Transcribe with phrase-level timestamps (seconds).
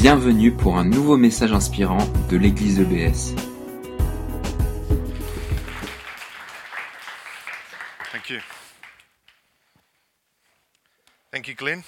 [0.00, 1.98] Bienvenue pour un nouveau message inspirant
[2.30, 3.34] de l'église EBS.
[8.10, 8.38] Thank you.
[11.30, 11.82] Thank you, Glenn.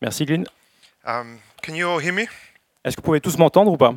[0.00, 0.44] Merci Glyn.
[1.04, 2.28] Um, can you all hear me?
[2.84, 3.96] Est-ce que vous pouvez tous m'entendre ou pas?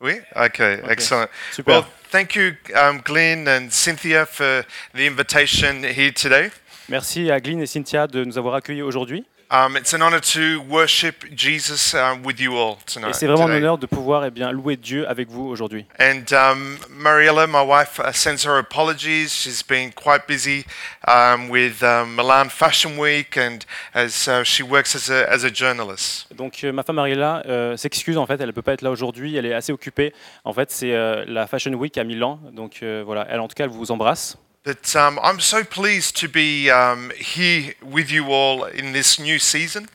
[0.00, 0.14] Oui?
[0.34, 1.28] Okay, excellent.
[1.52, 1.70] Super.
[1.70, 6.48] Well, thank you, um, Glenn and Cynthia, for the invitation here today.
[6.88, 9.26] Merci à Glyn et Cynthia de nous avoir accueillis aujourd'hui.
[9.50, 13.10] Um, it's an honor to worship Jesus with you all tonight.
[13.10, 15.86] Et c'est vraiment un honneur de pouvoir eh bien, louer Dieu avec vous aujourd'hui.
[15.98, 19.28] And um, Mariella, my wife, uh, sends her apologies.
[19.32, 20.66] She's been quite busy
[21.06, 23.60] um, with um, Milan Fashion Week and
[23.94, 26.26] as uh, she works as a, as a journalist.
[26.34, 28.90] Donc euh, ma femme Mariella euh, s'excuse en fait, elle ne peut pas être là
[28.90, 30.12] aujourd'hui, elle est assez occupée.
[30.44, 33.54] En fait c'est euh, la Fashion Week à Milan, donc euh, voilà, elle en tout
[33.54, 34.36] cas elle vous embrasse.
[34.64, 39.38] But um, I'm so pleased to be um, here with you all in this new
[39.38, 39.86] season.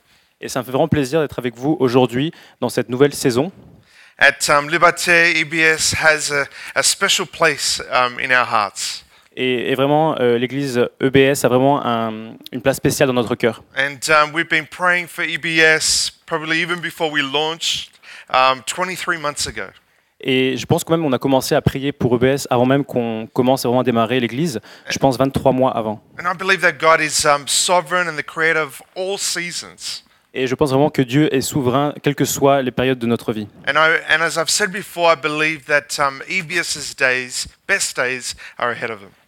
[0.42, 3.52] Et ça me fait vraiment plaisir d'être avec vous aujourd'hui dans cette nouvelle saison.
[4.18, 9.04] At um, Liberté, EBS has a, a special place um, in our hearts.
[9.36, 13.64] Et, et vraiment euh, l'église EBS a vraiment un- une place spéciale dans notre cœur.
[13.76, 17.92] And um, we've been praying for EBS probably even before we launched
[18.30, 19.68] um, 23 months ago.
[20.24, 23.28] Et je pense quand même on a commencé à prier pour EBS avant même qu'on
[23.34, 26.02] commence vraiment à démarrer l'église, je pense 23 mois avant.
[26.18, 26.26] Um.
[30.36, 33.34] Et je pense vraiment que Dieu est souverain, quelles que soient les périodes de notre
[33.34, 33.48] vie.
[33.68, 33.76] And,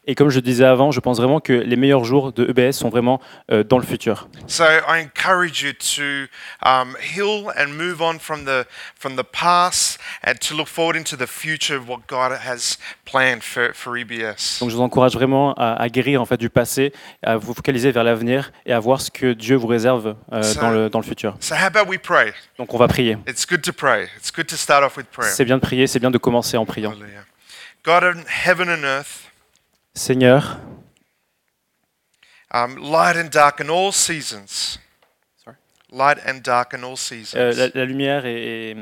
[0.08, 2.90] Et comme je disais avant, je pense vraiment que les meilleurs jours de EBS sont
[2.90, 3.20] vraiment
[3.52, 4.28] euh, dans le futur.
[4.48, 6.28] So I encourage you to
[6.68, 8.66] um, heal and move on from the
[9.00, 13.42] from the past and to look forward into the future of what God has planned
[13.42, 14.60] for, for EBS.
[14.60, 17.92] Donc je vous encourage vraiment à, à guérir en fait du passé, à vous focaliser
[17.92, 21.06] vers l'avenir et à voir ce que Dieu vous réserve euh, dans, le, dans le
[21.06, 21.36] futur.
[21.40, 22.34] So how about we pray?
[22.60, 23.18] Donc on va prier.
[23.28, 24.08] It's good to pray.
[24.18, 25.32] It's good to start off with prayer.
[25.32, 26.92] C'est bien de prier, c'est bien de commencer en priant.
[26.92, 27.26] Hallelujah.
[27.84, 29.30] God in heaven and earth,
[29.96, 30.60] Seigneur,
[32.54, 34.78] um, light and dark in all seasons.
[35.44, 35.56] Sorry?
[35.92, 37.36] Light and dark in all seasons.
[37.40, 38.76] euh, la, la lumière et, et,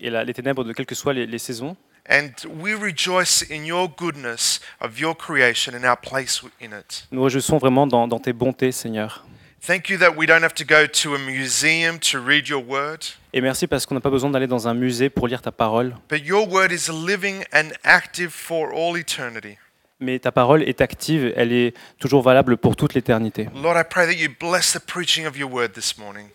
[0.00, 1.76] et la- les ténèbres de quelles que soient les, les saisons,
[2.06, 7.06] And we rejoice in your goodness of your creation and our place in it.
[7.10, 9.24] nous réjouissons vraiment dans, dans tes bontés, Seigneur.
[9.66, 12.98] Thank you that we don't have to go to a museum to read your word,
[13.32, 15.94] Et merci parce qu'on n'a pas besoin d'aller dans un musée pour lire ta parole,
[16.10, 19.56] but your word is living and active for all eternity.
[20.00, 23.48] Mais ta parole est active, elle est toujours valable pour toute l'éternité.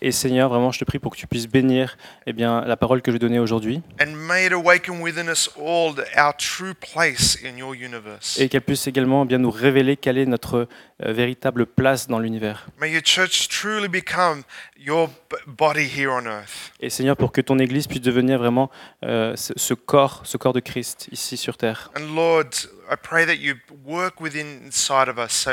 [0.00, 3.02] Et Seigneur, vraiment, je te prie pour que tu puisses bénir eh bien, la parole
[3.02, 3.82] que je vais donner aujourd'hui.
[8.38, 10.66] Et qu'elle puisse également eh bien, nous révéler quelle est notre
[11.02, 12.66] euh, véritable place dans l'univers.
[12.80, 14.42] May your church truly become
[14.78, 16.72] your b- body here on earth.
[16.80, 18.70] Et Seigneur, pour que ton Église puisse devenir vraiment
[19.04, 21.90] euh, ce, ce corps, ce corps de Christ ici sur terre.
[21.96, 22.50] And Lord,
[22.90, 25.52] I pray that you work within inside of us so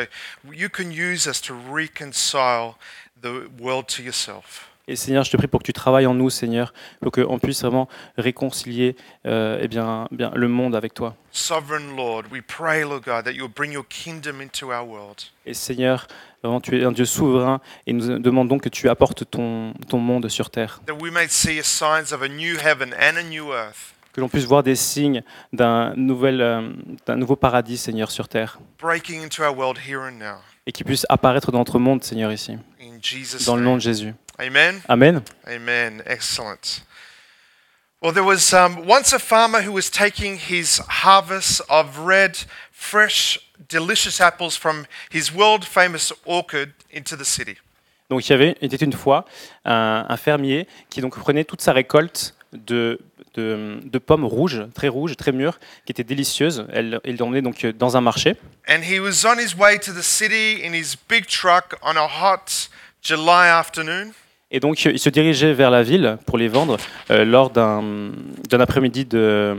[0.51, 2.75] you can use us to reconcile
[3.21, 4.69] the world to yourself.
[4.89, 7.61] Et Seigneur, je te prie pour que tu travailles en nous, Seigneur, pour qu'on puisse
[7.61, 11.13] vraiment réconcilier euh, eh bien, bien, le monde avec toi.
[15.45, 16.07] Et Seigneur,
[16.41, 20.29] vraiment, tu es un Dieu souverain et nous demandons que tu apportes ton, ton monde
[20.29, 20.79] sur terre.
[24.13, 25.21] Que l'on puisse voir des signes
[25.51, 26.71] d'un euh,
[27.15, 28.57] nouveau paradis, Seigneur, sur terre.
[30.65, 32.57] Et qui puisse apparaître dans notre monde, Seigneur, ici.
[33.45, 34.13] Dans le nom de Jésus.
[34.39, 34.83] Amen?
[34.87, 35.23] Amen.
[35.47, 36.03] Amen.
[36.05, 36.83] Excellent.
[38.01, 42.37] Well, there was um, once a farmer who was taking his harvest of red,
[42.71, 47.57] fresh, delicious apples from his world famous orchard into the city.
[48.09, 49.25] Donc il y avait, il était une fois
[49.65, 52.99] un, un fermier qui donc prenait toute sa récolte de,
[53.33, 56.65] de, de pommes rouges, très rouges, très mûres, qui étaient délicieuses.
[56.71, 58.35] Elle, il l'emmenait donc dans un marché.
[58.69, 62.07] And he was on his way to the city in his big truck on a
[62.07, 62.69] hot
[63.01, 64.13] July afternoon.
[64.51, 66.77] Et donc il se dirigeait vers la ville pour les vendre
[67.11, 68.13] euh, lors d'un
[68.51, 69.55] après-midi de-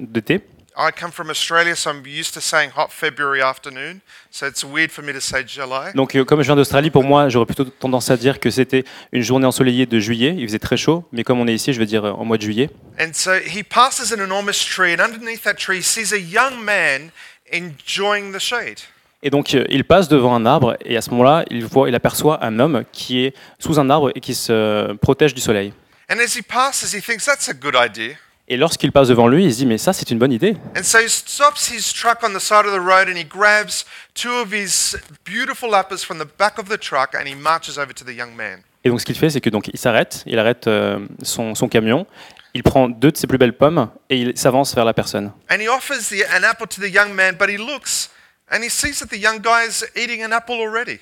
[0.00, 0.40] d'été.
[0.78, 4.00] I come from Australia, so I'm used to saying hot February afternoon.
[4.30, 5.92] So it's weird for me to say July.
[5.94, 8.84] Donc euh, comme je viens d'Australie, pour moi j'aurais plutôt tendance à dire que c'était
[9.12, 10.34] une journée ensoleillée de juillet.
[10.38, 12.36] Il faisait très chaud, mais comme on est ici, je vais dire euh, en mois
[12.38, 12.70] de juillet.
[13.00, 16.64] And so he passes an enormous tree, and underneath that tree, he sees a young
[16.64, 17.10] man
[17.52, 18.78] enjoying the shade.
[19.22, 21.94] Et donc euh, il passe devant un arbre et à ce moment-là, il voit, il
[21.94, 25.74] aperçoit un homme qui est sous un arbre et qui se protège du soleil.
[26.10, 28.14] And as he passes, he thinks that's a good idea.
[28.48, 30.56] Et lorsqu'il passe devant lui, il se dit mais ça c'est une bonne idée.
[30.76, 33.84] And so he stops his truck on the side of the road and he grabs
[34.14, 37.92] two of his beautiful apples from the back of the truck and he marches over
[37.92, 38.60] to the young man.
[38.84, 41.68] Et donc ce qu'il fait, c'est que donc il s'arrête, il arrête euh, son, son
[41.68, 42.06] camion,
[42.54, 45.30] il prend deux de ses plus belles pommes et il s'avance vers la personne.
[45.50, 48.10] And he offers the, an apple to the young man, but he looks
[48.50, 50.98] and he sees that the young guy is eating an apple already.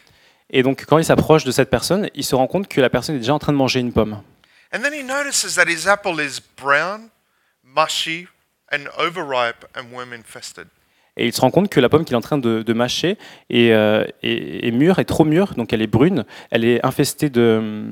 [0.51, 3.17] Et donc quand il s'approche de cette personne, il se rend compte que la personne
[3.17, 4.23] est déjà en train de manger une pomme.
[4.73, 7.09] And then he notices that his apple is brown,
[7.65, 8.27] mushy,
[8.73, 10.67] and overripe and worm infested.
[11.17, 13.19] Et il se rend compte que la pomme qu'il est en train de, de mâcher
[13.51, 17.29] est, euh, est- est mûre, est trop mûre, donc elle est brune, elle est infestée
[17.29, 17.91] de,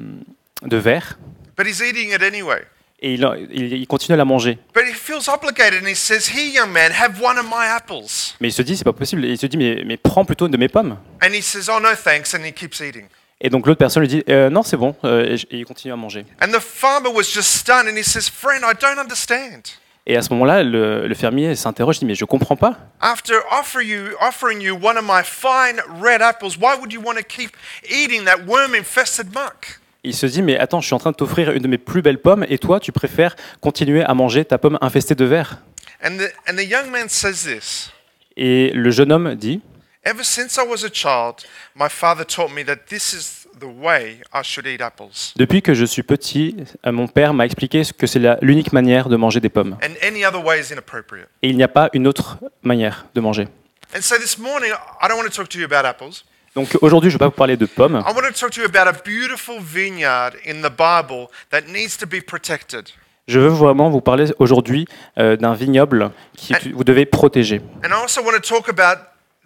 [0.63, 1.19] de vers,
[1.57, 2.63] But he's eating it anyway.
[3.01, 4.59] Et il, il- il continue à la manger.
[4.75, 8.35] But he feels obligated and he says, Here, young man, have one of my apples.
[8.41, 10.49] Mais il se dit, c'est pas possible, et il se dit, mais, mais prends plutôt
[10.49, 10.97] de mes pommes.
[11.23, 12.35] And he says, Oh, no, thanks.
[12.35, 13.07] And he keeps eating.
[13.41, 15.97] Et donc l'autre personne lui dit, Euh, non, c'est bon, euh, et, il continue à
[15.97, 16.25] manger.
[16.43, 19.63] And the farmer was just stunned and he says, Friend, I don't understand.
[20.09, 22.77] Et à ce moment-là, le, le fermier s'interroge, il dit, mais je comprends pas.
[23.01, 27.17] After offer you, offering you one of my fine red apples, why would you want
[27.17, 27.51] to keep
[27.91, 29.81] eating that worm infested muck?
[30.07, 32.01] Il se dit, mais attends, je suis en train de t'offrir une de mes plus
[32.01, 35.59] belles pommes, et toi, tu préfères continuer à manger ta pomme infestée de vers.
[36.05, 37.91] And the, and the young man says this
[38.37, 39.61] Et le jeune homme dit,
[40.05, 41.45] Ever since I was a child,
[41.75, 45.33] my father taught me that this is the way I should eat apples.
[45.35, 46.55] depuis que je suis petit,
[46.87, 49.77] euh, mon père m'a expliqué que c'est l'unique manière de manger des pommes.
[49.83, 51.27] And any other way is inappropriate.
[51.43, 53.49] Et il n'y a pas une autre manière de manger.
[53.97, 54.71] And so this morning,
[55.03, 56.23] I don't want to talk to you about apples.
[56.57, 58.03] Donc aujourd'hui, je ne vais pas vous parler de pommes.
[58.05, 61.97] I want to talk to you about a beautiful vineyard in the Bible that needs
[61.99, 62.89] to be protected.
[63.29, 64.87] Je veux vraiment vous parler aujourd'hui
[65.19, 66.11] euh, d'un vignoble
[66.49, 67.61] que vous devez protéger.
[67.85, 69.03] And I also want to talk about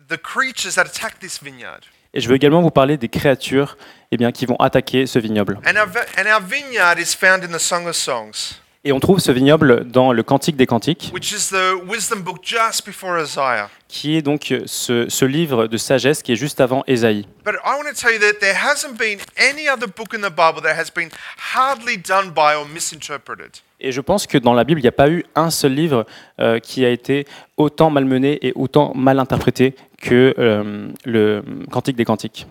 [0.08, 1.80] the creatures that attack this vineyard.
[2.14, 3.76] Et je veux également vous parler des créatures
[4.12, 5.58] eh bien, qui vont attaquer ce vignoble.
[5.66, 9.00] And our, vi- and our vineyard is found in the Song of Songs, Et on
[9.00, 13.20] trouve ce vignoble dans le Cantique des Cantiques, which is the wisdom book just before
[13.22, 13.68] Isaiah.
[13.88, 17.26] qui est donc ce, ce livre de sagesse qui est juste avant Ésaïe.
[17.44, 20.30] But I want to tell you that there hasn't been any other book in the
[20.34, 21.10] Bible that has been
[21.54, 23.50] hardly done by or misinterpreted.
[23.80, 26.06] Et je pense que dans la Bible, il n'y a pas eu un seul livre
[26.38, 27.26] euh, qui a été
[27.58, 32.46] autant malmené et autant mal interprété que euh, le Cantique des Cantiques.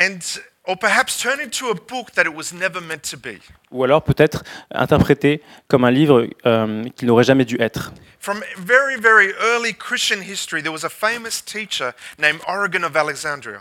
[0.00, 0.20] And
[0.68, 3.40] or perhaps turn into a book that it was never meant to be.
[3.72, 7.92] Ou alors peut-être interprété comme un livre euh, qui n'aurait jamais dû être.
[8.20, 13.60] From very, very early Christian history, there was a famous teacher named Origen of Alexandria.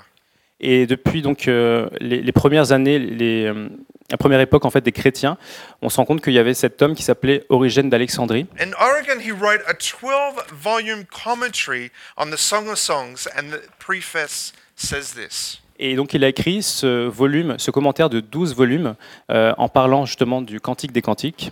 [0.60, 3.70] Et depuis donc euh, les, les premières années, les, euh,
[4.10, 5.38] la première époque en fait des chrétiens,
[5.82, 8.48] on se rend compte qu'il y avait cet homme qui s'appelait Origène d'Alexandrie.
[8.60, 12.68] In Oregon, he wrote a 12 volume commentary on the Song
[15.80, 18.96] Et donc il a écrit ce volume, ce commentaire de 12 volumes
[19.30, 21.52] euh, en parlant justement du Cantique des Cantiques.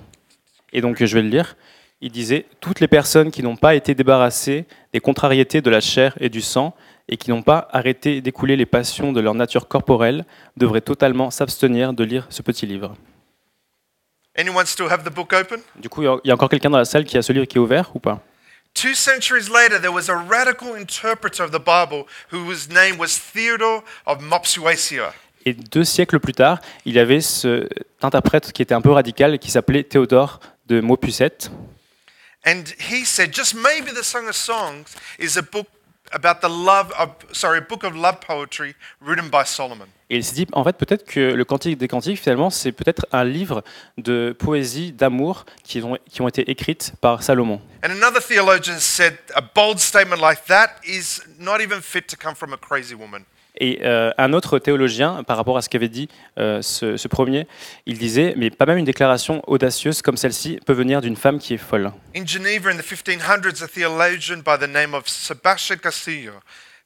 [0.74, 1.56] Et donc je vais le lire.
[2.02, 6.16] Il disait Toutes les personnes qui n'ont pas été débarrassées des contrariétés de la chair
[6.20, 6.76] et du sang
[7.08, 10.26] et qui n'ont pas arrêté d'écouler les passions de leur nature corporelle
[10.58, 12.96] devraient totalement s'abstenir de lire ce petit livre.
[14.38, 15.60] Anyone still have the book open?
[15.80, 17.58] Du coup, il y a encore quelqu'un dans la salle qui a ce livre qui
[17.58, 18.22] est ouvert ou pas?
[18.76, 23.84] Two centuries later, there was a radical interpreter of the Bible whose name was Theodore
[24.06, 25.14] of Mopsuacia.
[25.46, 27.70] Et deux siècles plus tard, il y avait cet
[28.02, 31.50] interprète qui était un peu radical qui s'appelait Théodore de Maupucette.
[32.46, 35.68] And he said, just maybe the Song of Songs is a book
[36.16, 39.86] about the love of, sorry, a book of love poetry written by Solomon.
[40.10, 43.06] Et il s'est dit, en fait, peut-être que le Cantique des Cantiques, finalement, c'est peut-être
[43.12, 43.64] un livre
[43.98, 47.60] de poésie, d'amour, qui ont, qui ont été écrites par Salomon.
[47.84, 52.36] And another theologian said, a bold statement like that is not even fit to come
[52.36, 53.26] from a crazy woman.
[53.58, 57.48] Et euh, un autre théologien, par rapport à ce qu'avait dit euh, ce, ce premier,
[57.86, 61.54] il disait, mais pas même une déclaration audacieuse comme celle-ci peut venir d'une femme qui
[61.54, 61.92] est folle.
[62.16, 66.34] In Geneva in the 1500s, a theologian by the name of Sebastian Castillo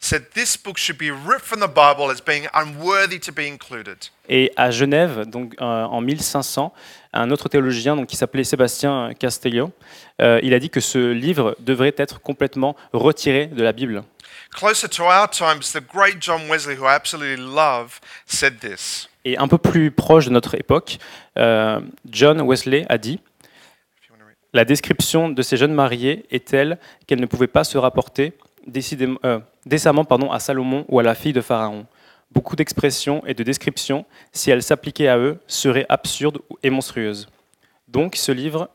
[0.01, 3.97] said this book should be ripped from the Bible as being unworthy to be included.
[4.29, 6.71] Et à Genève, donc euh, en 1500,
[7.11, 9.71] un autre théologien donc, qui s'appelait Sébastien Castello,
[10.19, 14.03] il a dit que ce livre devrait être complètement retiré de la Bible.
[14.51, 19.07] Closer to our times, the great John Wesley, who I absolutely love, said this.
[19.25, 20.97] Et un peu plus proche de notre époque,
[21.37, 21.79] euh,
[22.09, 23.19] John Wesley a dit.
[24.51, 28.33] La description de ces jeunes mariés est telle qu'elle ne pouvait pas se rapporter
[29.23, 31.85] euh, décemment à Salomon ou à la fille de Pharaon.
[32.31, 37.27] Beaucoup d'expressions et de descriptions, si elles s'appliquaient à eux, seraient absurdes et monstrueuses.
[37.87, 38.69] Donc ce livre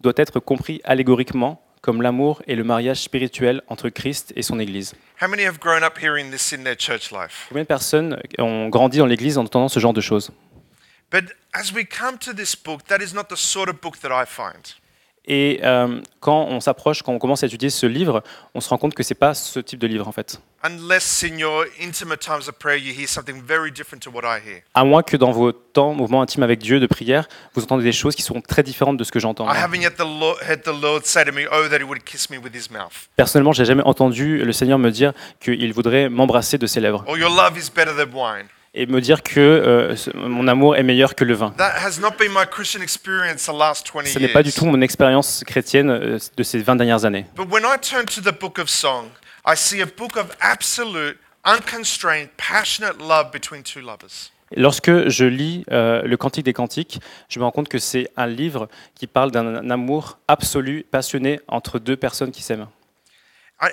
[0.00, 4.94] doit être compris allégoriquement comme l'amour et le mariage spirituel entre Christ et son Église.
[7.48, 10.30] Combien de personnes ont grandi dans l'Église en entendant ce genre de choses?
[15.30, 18.22] Et euh, quand on s'approche, quand on commence à étudier ce livre,
[18.54, 20.40] on se rend compte que c'est pas ce type de livre en fait.
[20.64, 24.40] Unless in your intimate times of prayer you hear something very different to what I
[24.44, 24.62] hear.
[24.74, 27.92] À moins que dans vos temps, mouvements intimes avec Dieu, de prière, vous entendez des
[27.92, 29.46] choses qui sont très différentes de ce que j'entends.
[29.46, 29.52] "Oh,
[31.68, 34.90] that He would kiss me with His mouth," Personnellement, j'ai jamais entendu le Seigneur me
[34.90, 38.86] dire qu'il voudrait m'embrasser de ses lèvres or "Your love is better than wine." Et
[38.86, 41.52] me dire que euh, mon amour est meilleur que le vin.
[41.56, 44.58] That has not been my Christian experience the last 20 Ce n'est pas du years.
[44.58, 47.26] tout mon expérience chrétienne euh, de ces 20 dernières années.
[47.36, 49.06] But when I turn to the book of Song,
[49.46, 54.30] I see a book of absolute, unconstrained, passionate love between two lovers.
[54.56, 58.26] Lorsque je lis euh, le Cantique des Cantiques, je me rends compte que c'est un
[58.26, 62.66] livre qui parle d'un amour absolu, passionné entre deux personnes qui s'aiment.
[63.60, 63.72] Et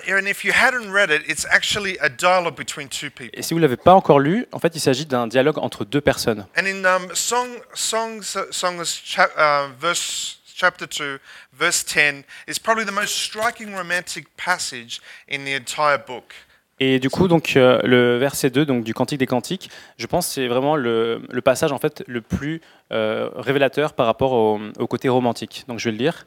[3.42, 6.00] si vous ne l'avez pas encore lu, en fait, il s'agit d'un dialogue entre deux
[6.00, 6.44] personnes.
[6.58, 11.20] And in um, Song, Songs, Songs chap, uh, verse, chapter 2,
[11.52, 15.00] verse 10, is probably the most striking romantic passage
[15.30, 16.34] in the entire book.
[16.80, 20.26] Et du coup, donc, euh, le verset 2 donc, du Cantique des Cantiques, je pense
[20.26, 22.60] que c'est vraiment le, le passage en fait, le plus
[22.92, 25.64] euh, révélateur par rapport au, au côté romantique.
[25.68, 26.26] Donc je vais le lire.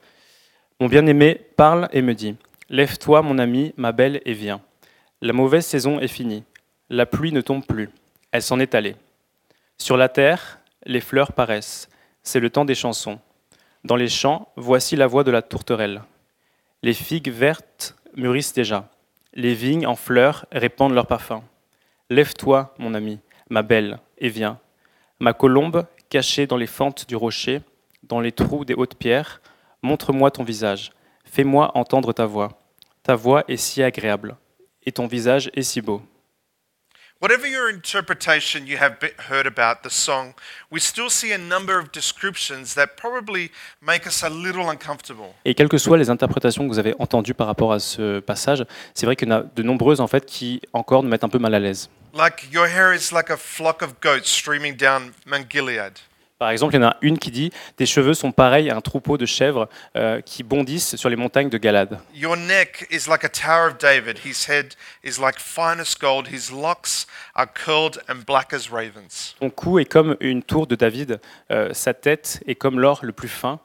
[0.79, 2.35] Mon bien-aimé parle et me dit
[2.69, 4.61] Lève-toi, mon ami, ma belle, et viens.
[5.21, 6.43] La mauvaise saison est finie.
[6.89, 7.89] La pluie ne tombe plus.
[8.31, 8.95] Elle s'en est allée.
[9.77, 11.89] Sur la terre, les fleurs paraissent.
[12.21, 13.19] C'est le temps des chansons.
[13.83, 16.03] Dans les champs, voici la voix de la tourterelle.
[16.83, 18.87] Les figues vertes mûrissent déjà.
[19.33, 21.43] Les vignes en fleurs répandent leur parfum.
[22.09, 24.59] Lève-toi, mon ami, ma belle, et viens.
[25.19, 27.61] Ma colombe, cachée dans les fentes du rocher,
[28.03, 29.41] dans les trous des hautes pierres,
[29.81, 30.91] montre-moi ton visage.
[31.25, 32.58] Fais-moi entendre ta voix.
[33.09, 34.37] Ta voix est si agréable,
[34.85, 35.99] et ton visage est si beau.
[37.19, 38.97] Whatever your interpretation you have
[39.27, 40.33] heard about the song,
[40.71, 43.49] we still see a number of descriptions that probably
[43.81, 45.33] make us a little uncomfortable.
[45.43, 48.63] Et quelles que soient les interprétations que vous avez entendues par rapport à ce passage,
[48.93, 51.29] c'est vrai qu'il y en a de nombreuses en fait qui encore nous mettent un
[51.29, 51.89] peu mal à l'aise.
[52.13, 55.93] Like your hair is like a flock of goats streaming down Mount Gilead.
[56.39, 58.79] Par exemple, il y en a une qui dit Tes cheveux sont pareils à un
[58.79, 59.67] troupeau de chèvres
[59.97, 61.99] euh, qui bondissent sur les montagnes de Galade.
[62.15, 64.19] Your neck is like a tower of David.
[64.25, 66.29] His head is like finest gold.
[66.29, 69.35] His locks are curled and black as ravens.
[69.41, 71.19] Ton cou est comme une tour de David,
[71.51, 73.59] euh, sa tête est comme l'or le plus fin,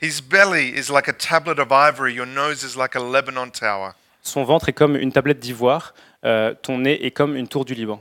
[0.00, 2.14] His belly is like a tablet of ivory.
[2.14, 3.94] Your nose is like a Lebanon tower.
[4.22, 7.74] son ventre est comme une tablette d'ivoire, euh, ton nez est comme une tour du
[7.74, 8.00] Liban.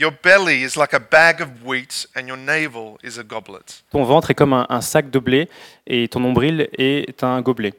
[0.00, 3.82] Your belly is like a bag of wheat, and your navel is a goblet.
[3.92, 5.46] Ton ventre est comme un, un sac de blé
[5.86, 7.74] et ton nombril est un gobelet.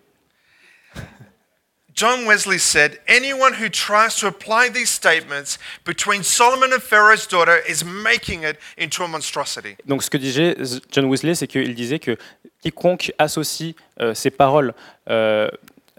[1.96, 7.58] John Wesley said, Anyone who tries to apply these statements between Solomon and Pharaoh's daughter
[7.68, 9.75] is making it into a monstrosity.
[9.88, 10.56] Donc ce que disait
[10.92, 12.18] John Wesley, c'est qu'il disait que
[12.62, 14.75] quiconque associe euh, ces paroles
[15.10, 15.50] euh,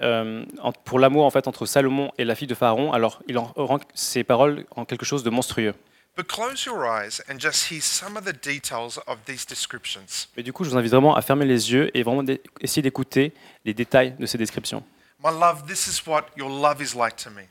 [0.01, 0.45] euh,
[0.85, 3.81] pour l'amour en fait entre Salomon et la fille de Pharaon, alors il en rend
[3.93, 5.75] ces paroles en quelque chose de monstrueux.
[6.15, 10.29] But close your eyes and just hear some of the details of these descriptions.
[10.37, 12.23] Mais du coup, je vous invite vraiment à fermer les yeux et vraiment
[12.61, 13.33] essayer d'écouter
[13.65, 14.85] les détails de ces descriptions.
[15.25, 17.45] My love, this is what your love is like to me.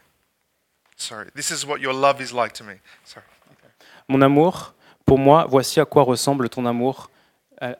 [0.95, 2.75] Sorry, this is what your love is like to me.
[3.03, 3.25] Sorry.
[4.07, 4.75] Mon amour,
[5.05, 7.09] pour moi, voici à quoi ressemble ton amour.
[7.63, 7.73] Euh?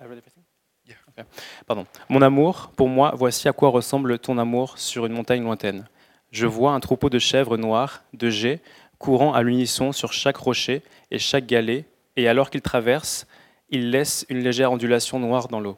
[0.88, 1.26] Yeah.
[1.68, 1.86] Pardon.
[2.10, 5.88] Mon amour, pour moi, voici à quoi ressemble ton amour sur une montagne lointaine.
[6.32, 8.62] Je vois un troupeau de chèvres noires, de geais,
[9.02, 13.26] courant à l'unisson sur chaque rocher et chaque galet, et alors qu'ils traversent,
[13.70, 15.78] ils laissent une légère ondulation noire dans l'eau.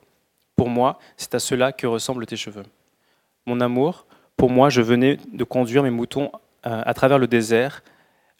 [0.58, 2.66] Pour moi, c'est à cela que ressemblent tes cheveux.
[3.46, 6.32] Mon amour, pour moi, je venais de conduire mes moutons
[6.66, 7.82] euh, à travers le désert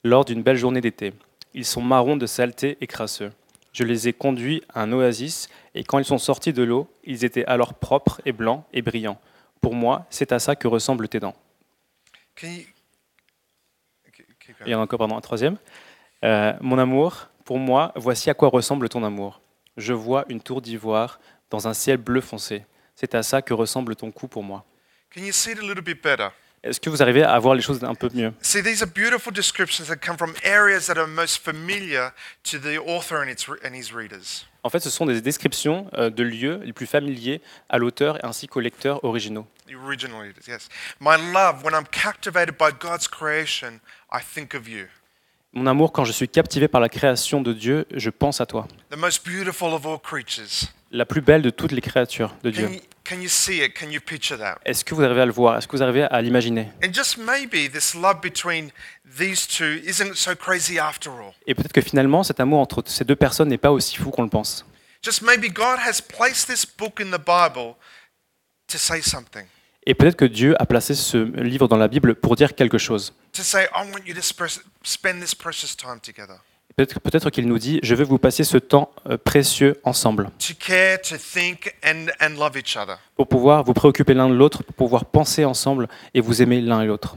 [0.04, 1.14] lors d'une belle journée d'été.
[1.54, 3.32] Ils sont marrons de saleté et crasseux.
[3.72, 7.24] Je les ai conduits à un oasis, et quand ils sont sortis de l'eau, ils
[7.24, 9.20] étaient alors propres et blancs et brillants.
[9.62, 11.36] Pour moi, c'est à ça que ressemblent tes dents.
[14.66, 15.58] Il y en a encore, pardon, un troisième.
[16.24, 19.42] Euh, mon amour, pour moi, voici à quoi ressemble ton amour.
[19.78, 22.66] Je vois une tour d'ivoire dans un ciel bleu foncé.
[22.96, 24.66] C'est à ça que ressemble ton cou pour moi.
[25.14, 26.30] Can you see it a little bit better?
[26.64, 28.32] Est-ce que vous arrivez à voir les choses un peu mieux?
[28.42, 32.80] See, these are beautiful descriptions that come from areas that are most familiar to the
[32.80, 34.48] author and, its, and his readers.
[34.64, 38.48] En fait, ce sont des descriptions euh, de lieux les plus familiers à l'auteur ainsi
[38.48, 39.46] qu'aux lecteurs originaux.
[39.68, 40.70] The original readers, yes.
[41.02, 43.82] My love, when I'm captivated by God's creation,
[44.14, 44.86] I think of you.
[45.54, 48.68] Mon amour, quand je suis captivé par la création de Dieu, je pense à toi.
[48.90, 50.70] The most beautiful of all creatures.
[50.92, 52.68] La plus belle de toutes les créatures de Dieu.
[52.68, 53.74] Can you, can you see it?
[53.74, 54.60] Can you picture that?
[54.66, 55.58] Est-ce que vous arrivez à le voir?
[55.58, 56.70] Est-ce que vous arrivez à l'imaginer?
[56.84, 58.72] And just maybe this love between
[59.18, 61.34] these two isn't so crazy after all.
[61.48, 64.24] Et peut-être que finalement, cet amour entre ces deux personnes n'est pas aussi fou qu'on
[64.24, 64.66] le pense.
[65.04, 67.76] Just maybe God has placed this book in the Bible
[68.68, 69.46] to say something.
[69.86, 73.14] Et peut-être que Dieu a placé ce livre dans la Bible pour dire quelque chose.
[76.76, 80.32] Peut-être qu'il nous dit, je veux vous passer ce temps euh, précieux ensemble,
[83.16, 86.82] pour pouvoir vous préoccuper l'un de l'autre, pour pouvoir penser ensemble et vous aimer l'un
[86.82, 87.16] et l'autre.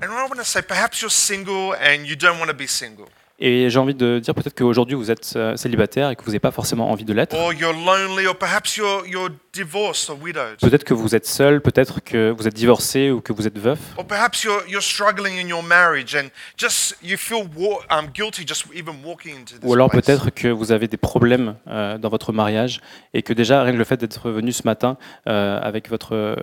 [3.39, 6.41] Et j'ai envie de dire peut-être qu'aujourd'hui vous êtes euh, célibataire et que vous n'avez
[6.41, 7.37] pas forcément envie de l'être.
[7.37, 10.57] Or you're lonely, or perhaps you're, you're divorced or widowed.
[10.59, 13.79] Peut-être que vous êtes seul, peut-être que vous êtes divorcé ou que vous êtes veuf.
[13.99, 18.47] Or perhaps you're, you're struggling in your marriage and just you feel wa- um, guilty
[18.47, 22.09] just even walking into this Ou alors peut-être que vous avez des problèmes euh, dans
[22.09, 22.81] votre mariage
[23.13, 24.97] et que déjà rien que le fait d'être venu ce matin
[25.29, 26.37] euh, avec votre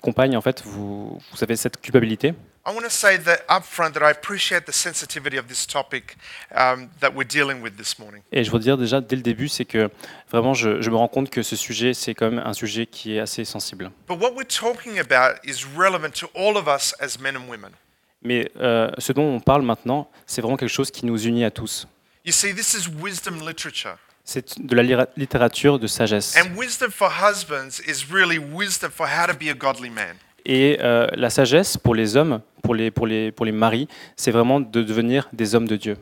[0.00, 2.34] compagne, en fait, vous, vous avez cette culpabilité.
[2.64, 6.16] I want to say that up front that I appreciate the sensitivity of this topic
[6.54, 8.22] um, that we're dealing with this morning.
[8.30, 9.90] Et je veux dire déjà dès le début, c'est que
[10.30, 13.16] vraiment je, je me rends compte que ce sujet, c'est quand même un sujet qui
[13.16, 13.90] est assez sensible.
[14.06, 17.72] But what we're talking about is relevant to all of us as men and women.
[18.22, 21.50] Mais euh, ce dont on parle maintenant, c'est vraiment quelque chose qui nous unit à
[21.50, 21.88] tous.
[22.24, 23.96] You see, this is wisdom literature.
[24.24, 26.36] C'est de la littérature de sagesse.
[26.36, 30.14] And wisdom for husbands is really wisdom for how to be a godly man.
[30.44, 34.30] Et euh, la sagesse pour les hommes, pour les, pour les, pour les maris, c'est
[34.32, 35.96] vraiment de devenir des hommes de Dieu.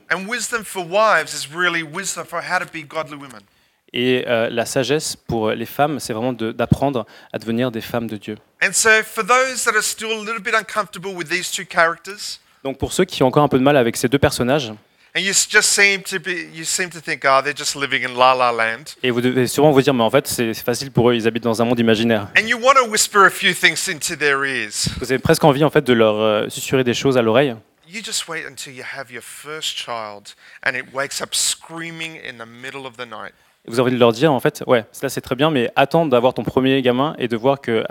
[3.92, 8.06] Et euh, la sagesse pour les femmes, c'est vraiment de- d'apprendre à devenir des femmes
[8.06, 8.36] de Dieu.
[8.62, 12.38] And so, for those that are still a little bit uncomfortable with these two characters,
[12.62, 14.72] Donc pour ceux qui ont encore un peu de mal avec ces deux personnages,
[15.16, 18.02] and you s- just seem to be, you seem to think, oh, they're just living
[18.04, 20.90] in la la land, et vous devez sûrement vous dire, mais en fait c'est facile
[20.90, 22.28] pour eux, ils habitent dans un monde imaginaire.
[22.38, 25.64] and you want to whisper a few things into their ears, Vous avez presque envie
[25.64, 27.54] en fait de leur euh, susurrer des choses à l'oreille.
[27.88, 32.34] you just wait until you have your first child and it wakes up screaming in
[32.42, 33.32] the middle of the night.
[33.66, 36.06] Vous avez envie de leur dire, en fait, ouais, ça c'est très bien, mais attends
[36.06, 37.84] d'avoir ton premier gamin et de voir qu'il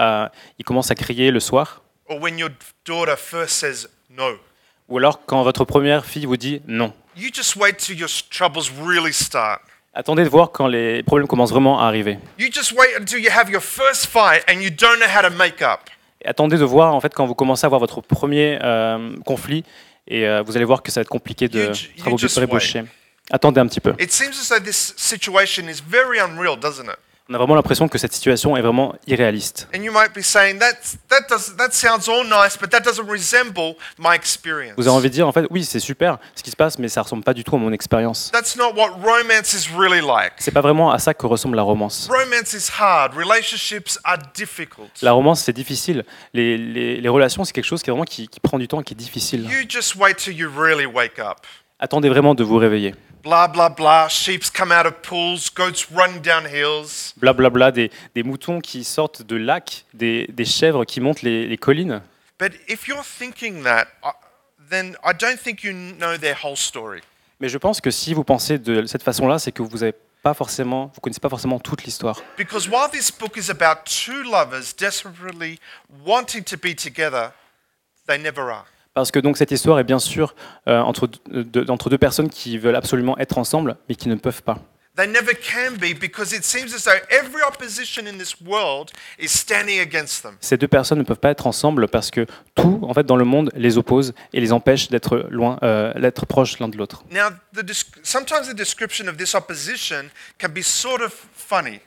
[0.65, 1.83] commence à crier le soir.
[2.07, 2.49] Or when your
[2.87, 4.37] daughter first says no.
[4.89, 6.93] Ou alors quand votre première fille vous dit non.
[7.15, 9.61] You just wait till your s- troubles really start.
[9.93, 12.17] Attendez de voir quand les problèmes commencent vraiment à arriver.
[12.37, 15.35] You just wait until you have your first fight and you don't know how to
[15.35, 15.79] make up.
[16.21, 19.63] Et attendez de voir en fait quand vous commencez à avoir votre premier euh, conflit
[20.07, 22.85] et euh, vous allez voir que ça va être compliqué de You you.
[23.31, 23.93] Attendez un petit peu.
[23.99, 26.97] It seems as though this situation is very unreal, doesn't it?
[27.31, 29.67] On a vraiment l'impression que cette situation est vraiment irréaliste.
[34.77, 36.87] Vous avez envie de dire en fait oui c'est super ce qui se passe mais
[36.87, 38.31] ça ressemble pas du tout à mon expérience.
[40.39, 42.09] C'est pas vraiment à ça que ressemble la romance.
[42.09, 43.13] Romance is hard.
[43.13, 44.89] Relationships are difficult.
[45.03, 46.05] La romance c'est difficile.
[46.33, 48.81] Les, les- les relations c'est quelque chose qui est vraiment qui, qui prend du temps
[48.81, 49.43] et qui est difficile.
[49.43, 51.37] You just wait till you really wake up.
[51.79, 52.95] Attendez vraiment de vous réveiller.
[53.23, 54.07] Blah blah blah.
[54.07, 55.49] Sheep's come out of pools.
[55.49, 57.13] Goats running down hills.
[57.73, 62.01] Des, des moutons qui sortent de lacs, des, des chèvres qui montent les, les collines.
[62.39, 64.11] But if you're thinking that, uh,
[64.69, 67.01] then I don't think you know their whole story.
[67.41, 70.33] Mais je pense que si vous pensez de cette façon-là, c'est que vous avez pas
[70.33, 72.21] forcément, vous connaissez pas forcément toute l'histoire.
[72.37, 75.59] Because while this book is about two lovers desperately
[76.05, 77.31] wanting to be together,
[78.07, 78.65] they never are.
[78.99, 80.35] Parce que donc cette histoire est bien sûr
[80.67, 84.43] euh, entre, deux- entre deux personnes qui veulent absolument être ensemble, mais qui ne peuvent
[84.43, 84.57] pas.
[84.97, 89.29] They never can be because it seems as though every opposition in this world is
[89.29, 90.33] standing against them.
[90.41, 93.23] Ces deux personnes ne peuvent pas être ensemble parce que tout, en fait, dans le
[93.23, 97.03] monde, les oppose et les empêche d'être loin, euh, d'être proches l'un de l'autre.
[97.09, 101.79] Now, the desc- sometimes the description of this opposition can be sort of funny.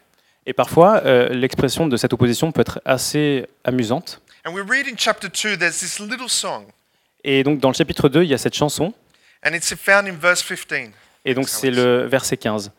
[0.46, 4.22] Et parfois, euh, l'expression de cette opposition peut être assez amusante.
[4.46, 6.64] And we read in chapter 2, there's this little song,
[7.24, 8.92] Et donc dans le chapitre 2, il y a cette chanson,
[9.44, 10.90] and it's found in verse 15.
[11.24, 12.72] et donc c'est le verset 15.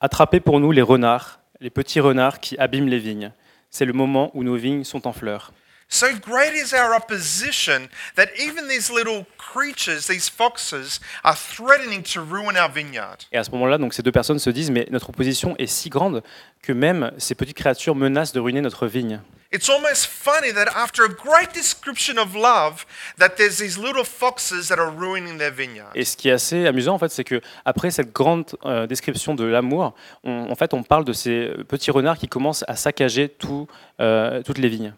[0.00, 3.32] Attrapez pour nous les renards, les petits renards qui abîment les vignes.
[3.70, 5.52] C'est le moment où nos vignes sont en fleurs.
[5.88, 12.20] So great is our opposition that even these little creatures, these foxes, are threatening to
[12.20, 13.18] ruin our vineyard.
[13.32, 15.88] Et à ce moment-là, donc ces deux personnes se disent, mais notre opposition est si
[15.88, 16.22] grande
[16.62, 19.20] que même ces petites créatures menacent de ruiner notre vigne.
[19.52, 22.84] It's almost funny that after a great description of love,
[23.18, 25.92] that there's these little foxes that are ruining their vineyard.
[25.94, 29.36] Et ce qui est assez amusant, en fait, c'est que après cette grande euh, description
[29.36, 29.94] de l'amour,
[30.24, 33.68] on- en fait, on parle de ces petits renards qui commencent à saccager tout,
[34.00, 34.92] euh, toutes les vignes.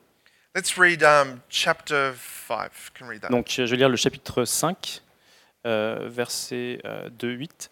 [0.57, 2.71] Let's read um, chapter 5.
[2.99, 3.29] Can read that.
[3.29, 5.03] Donc, je vais lire le chapitre 5,
[5.67, 7.69] euh, verset euh, 2-8.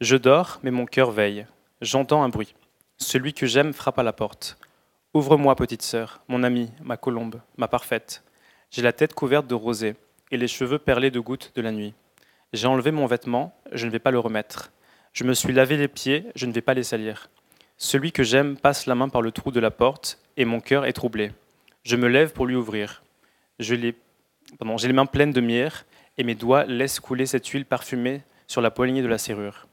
[0.00, 1.46] Je dors, mais mon cœur veille.
[1.80, 2.54] J'entends un bruit.
[2.98, 4.58] Celui que j'aime frappe à la porte.
[5.14, 8.24] Ouvre-moi, petite sœur, mon amie, ma colombe, ma parfaite.
[8.70, 9.94] J'ai la tête couverte de rosée
[10.30, 11.94] et les cheveux perlés de gouttes de la nuit.
[12.52, 14.72] J'ai enlevé mon vêtement, je ne vais pas le remettre.
[15.12, 17.30] Je me suis lavé les pieds, je ne vais pas les salir.
[17.76, 20.84] Celui que j'aime passe la main par le trou de la porte et mon cœur
[20.84, 21.30] est troublé.
[21.84, 23.02] Je me lève pour lui ouvrir.
[23.58, 23.94] J'ai les
[24.92, 25.84] mains pleines de myrrhe
[26.16, 29.66] et mes doigts laissent couler cette huile parfumée sur la poignée de la serrure.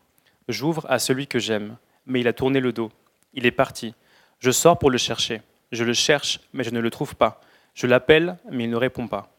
[0.47, 2.91] J'ouvre à celui que j'aime, mais il a tourné le dos.
[3.33, 3.93] Il est parti.
[4.39, 5.41] Je sors pour le chercher.
[5.71, 7.41] Je le cherche, mais je ne le trouve pas.
[7.73, 9.35] Je l'appelle, mais il ne répond pas.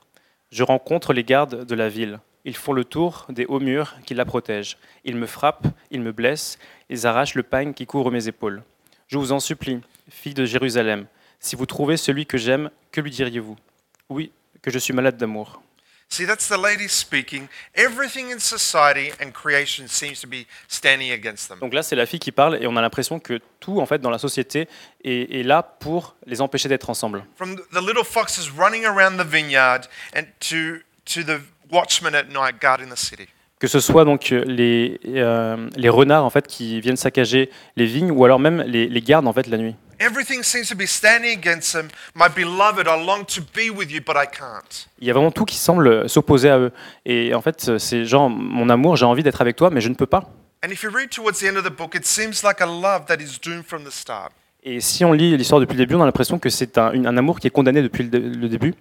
[0.51, 2.19] Je rencontre les gardes de la ville.
[2.45, 4.79] Ils font le tour des hauts murs qui la protègent.
[5.05, 8.63] Ils me frappent, ils me blessent, ils arrachent le pagne qui couvre mes épaules.
[9.09, 11.07] Je vous en supplie, fille de Jérusalem,
[11.41, 13.57] si vous trouvez celui que j'aime, que lui diriez-vous?
[14.09, 15.63] Oui, que je suis malade d'amour.
[16.09, 17.49] See, that's the lady speaking.
[17.75, 21.59] Everything in society and creation seems to be standing against them.
[21.59, 24.01] Donc là, c'est la fille qui parle et on a l'impression que tout, en fait,
[24.01, 24.69] dans la société
[25.03, 27.25] est, est là pour les empêcher d'être ensemble.
[27.35, 31.41] From the little foxes running around the vineyard and to, to the
[31.73, 33.27] watchmen at night guarding the city.
[33.59, 37.87] Que ce soit donc euh, les, euh, les renards en fait qui viennent saccager les
[37.87, 39.75] vignes ou alors même les, les gardes en fait la nuit.
[39.99, 41.89] Everything seems to be standing against them.
[42.15, 44.89] My beloved, I long to be with you, but I can't.
[45.01, 46.73] Il y a vraiment tout qui semble s'opposer à eux.
[47.07, 49.95] Et en fait, c'est genre mon amour, j'ai envie d'être avec toi, mais je ne
[49.95, 50.31] peux pas.
[50.65, 53.07] And if you read towards the end of the book, it seems like a love
[53.07, 54.33] that is doomed from the start.
[54.63, 57.39] Et si on lit l'histoire depuis le début, on a l'impression que c'est un, amour
[57.39, 58.75] qui est condamné depuis le début.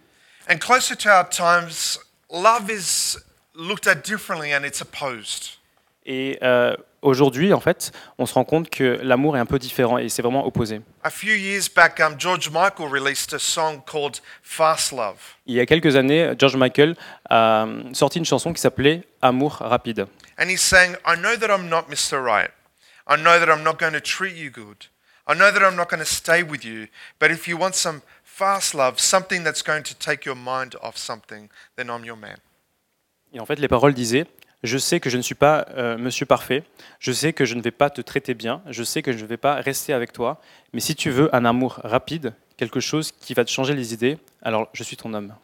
[0.49, 1.99] And closer to our times,
[2.31, 3.17] love is
[3.55, 5.59] looked at differently and it's opposed.
[6.05, 9.97] Et euh, aujourd'hui, en fait, on se rend compte que l'amour est un peu différent
[9.97, 10.75] et c'est vraiment opposé.
[10.77, 10.83] Um.
[15.45, 16.95] Il y a quelques années, George Michael
[17.29, 20.07] a euh, sorti une chanson qui s'appelait Amour rapide.
[20.37, 22.21] And he sang, I know that I'm not Mr.
[22.21, 22.51] Right.
[23.07, 24.89] I know that I'm not going to treat you good.
[25.27, 26.87] I know that I'm not going to stay with you.
[27.19, 30.97] But if you want some fast love, something that's going to take your mind off
[30.97, 32.37] something, then I'm your man.
[33.33, 34.25] Et en fait, les paroles disaient
[34.65, 36.63] Je sais que je ne suis pas euh, monsieur parfait,
[36.99, 39.27] je sais que je ne vais pas te traiter bien, je sais que je ne
[39.27, 40.41] vais pas rester avec toi,
[40.73, 44.17] mais si tu veux un amour rapide, quelque chose qui va te changer les idées,
[44.41, 45.35] alors je suis ton homme.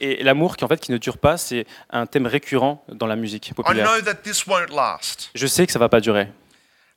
[0.00, 3.16] Et l'amour qui en fait qui ne dure pas, c'est un thème récurrent dans la
[3.16, 3.86] musique I populaire.
[3.86, 5.30] know that this won't last.
[5.34, 6.28] Je sais que ça va pas durer.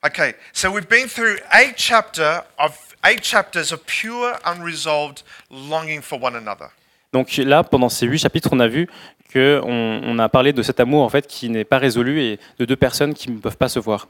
[0.04, 6.18] Okay, so we've been through eight chapter of eight chapters of pure, unresolved longing for
[6.20, 6.68] one another.
[7.12, 8.88] Donc là, pendant ces huit chapitres, on a vu
[9.32, 12.64] que on, a parlé de cet amour en fait qui n'est pas résolu et de
[12.64, 14.08] deux personnes qui ne peuvent pas se voir.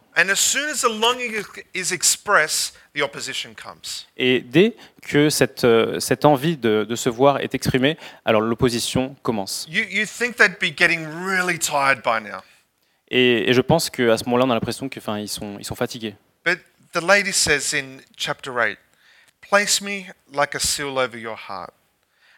[4.17, 9.17] Et dès que cette, euh, cette envie de, de se voir est exprimée, alors l'opposition
[9.23, 9.67] commence.
[9.71, 12.41] You, you think they'd be getting really tired by now.
[13.09, 15.75] Et, et je pense qu'à ce moment-là, on a l'impression qu'ils ils sont, ils sont
[15.75, 16.15] fatigués.
[16.45, 16.59] But
[16.93, 18.79] the lady says in chapter 8
[19.49, 21.73] Place me like a seal over your heart,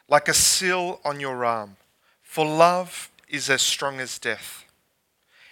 [0.08, 1.76] like a seal on your arm,
[2.22, 4.64] for love is as strong as death.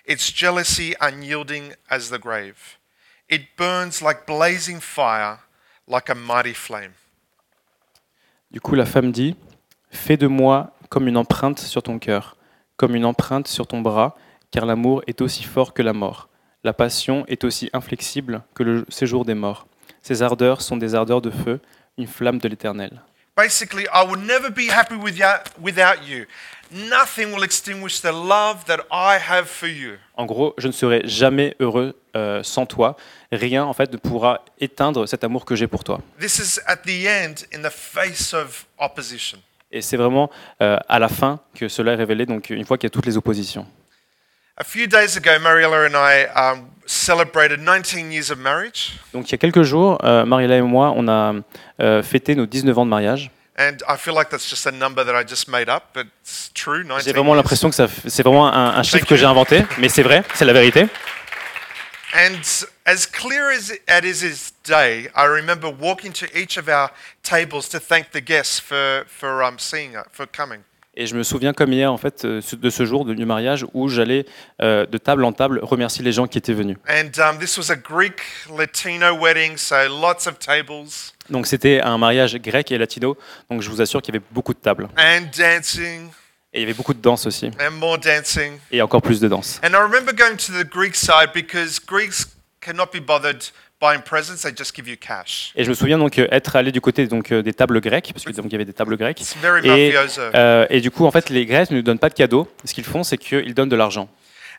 [0.04, 2.78] Its jealousy unyielding as the grave.
[3.28, 5.38] It burns like blazing fire,
[5.86, 6.92] like a mighty flame.
[8.50, 9.36] Du coup, la femme dit
[9.90, 12.36] Fais de moi comme une empreinte sur ton cœur,
[12.76, 14.14] comme une empreinte sur ton bras,
[14.50, 16.28] car l'amour est aussi fort que la mort.
[16.64, 19.66] La passion est aussi inflexible que le séjour des morts.
[20.02, 21.60] Ces ardeurs sont des ardeurs de feu,
[21.96, 23.02] une flamme de l'éternel.
[23.34, 26.26] Basically, I will never be happy without, without you.
[26.70, 29.96] Nothing will extinguish the love that I have for you.
[30.16, 32.96] En gros, je ne serai jamais heureux euh, sans toi.
[33.30, 36.00] Rien, en fait, ne pourra éteindre cet amour que j'ai pour toi.
[36.20, 39.38] This is at the end in the face of opposition.
[39.70, 42.86] Et c'est vraiment euh, à la fin que cela est révélé, donc une fois qu'il
[42.86, 43.66] y a toutes les oppositions.
[44.58, 49.32] A few days ago, Mariella and I um, celebrated 19 years of marriage, Donc il
[49.32, 51.34] y a quelques jours, euh, Mariella et moi, on a
[51.80, 53.30] euh, fêté nos 19 ans de mariage.
[53.58, 56.50] and I feel like that's just a number that I just made up, but it's
[56.54, 56.82] true.
[56.84, 57.36] 19 J'ai vraiment years.
[57.42, 59.20] l'impression que ça f- c'est vraiment un, un chiffre Thank que you.
[59.20, 60.86] j'ai inventé, mais c'est vrai, c'est la vérité.
[62.14, 62.40] And
[62.84, 66.90] as clear as it is this day, I remember walking to each of our
[67.22, 70.60] tables to thank the guests for for um, seeing us, for coming.
[70.94, 73.64] Et je me souviens comme hier en fait euh, de ce jour de- du mariage
[73.72, 74.26] où j'allais
[74.60, 76.76] euh, de table en table remercier les gens qui étaient venus.
[76.86, 78.20] And um, this was a Greek
[78.54, 80.90] Latino wedding, so lots of tables
[81.30, 83.16] Donc c'était un mariage grec et latino,
[83.50, 84.86] donc je vous assure qu'il y avait beaucoup de tables.
[84.98, 86.10] and dancing
[86.52, 88.58] Et il y avait beaucoup de danse aussi, and more dancing.
[88.70, 89.60] et encore plus de danse.
[89.64, 92.26] And I remember going to the Greek side because Greeks
[92.60, 93.42] cannot be bothered
[93.82, 95.52] buying presents; they just give you cash.
[95.56, 98.12] Et je me souviens donc euh, être allé du côté donc, euh, des tables grecques,
[98.14, 99.20] parce que donc, il y avait des tables grecques.
[99.64, 102.48] Et, euh, et du coup, en fait, les Grecs ne nous donnent pas de cadeaux.
[102.64, 104.08] Ce qu'ils font, c'est qu'ils donnent de l'argent.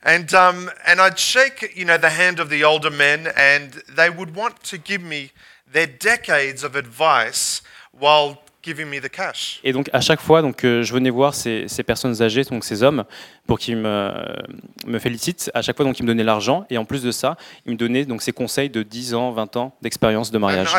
[0.05, 4.09] And um, and I'd shake, you know, the hand of the older men, and they
[4.09, 5.31] would want to give me
[5.71, 7.63] their decades of advice
[7.97, 9.59] while giving me the cash.
[9.63, 12.63] Et donc à chaque fois, donc, euh, je venais voir ces, ces personnes âgées, donc
[12.63, 13.03] ces hommes,
[13.45, 14.11] pour qu'ils me,
[14.87, 15.51] me félicitent.
[15.53, 16.65] À chaque fois, donc, ils me donnaient l'argent.
[16.69, 19.57] Et en plus de ça, ils me donnaient donc, ces conseils de 10 ans, 20
[19.57, 20.69] ans d'expérience de And mariage.